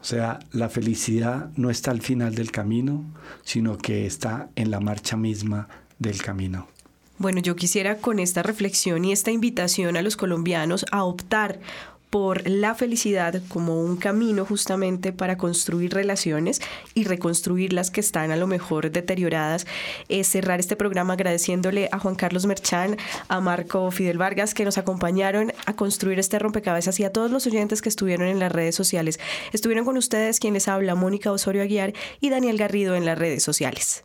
[0.00, 3.04] O sea, la felicidad no está al final del camino,
[3.42, 5.68] sino que está en la marcha misma
[5.98, 6.68] del camino.
[7.18, 11.58] Bueno, yo quisiera con esta reflexión y esta invitación a los colombianos a optar
[12.10, 16.60] por la felicidad como un camino justamente para construir relaciones
[16.94, 19.66] y reconstruir las que están a lo mejor deterioradas.
[20.22, 22.96] Cerrar este programa agradeciéndole a Juan Carlos Merchán,
[23.28, 27.46] a Marco Fidel Vargas que nos acompañaron a construir este rompecabezas y a todos los
[27.46, 29.18] oyentes que estuvieron en las redes sociales.
[29.52, 33.42] Estuvieron con ustedes quien les habla, Mónica Osorio Aguiar y Daniel Garrido en las redes
[33.42, 34.04] sociales.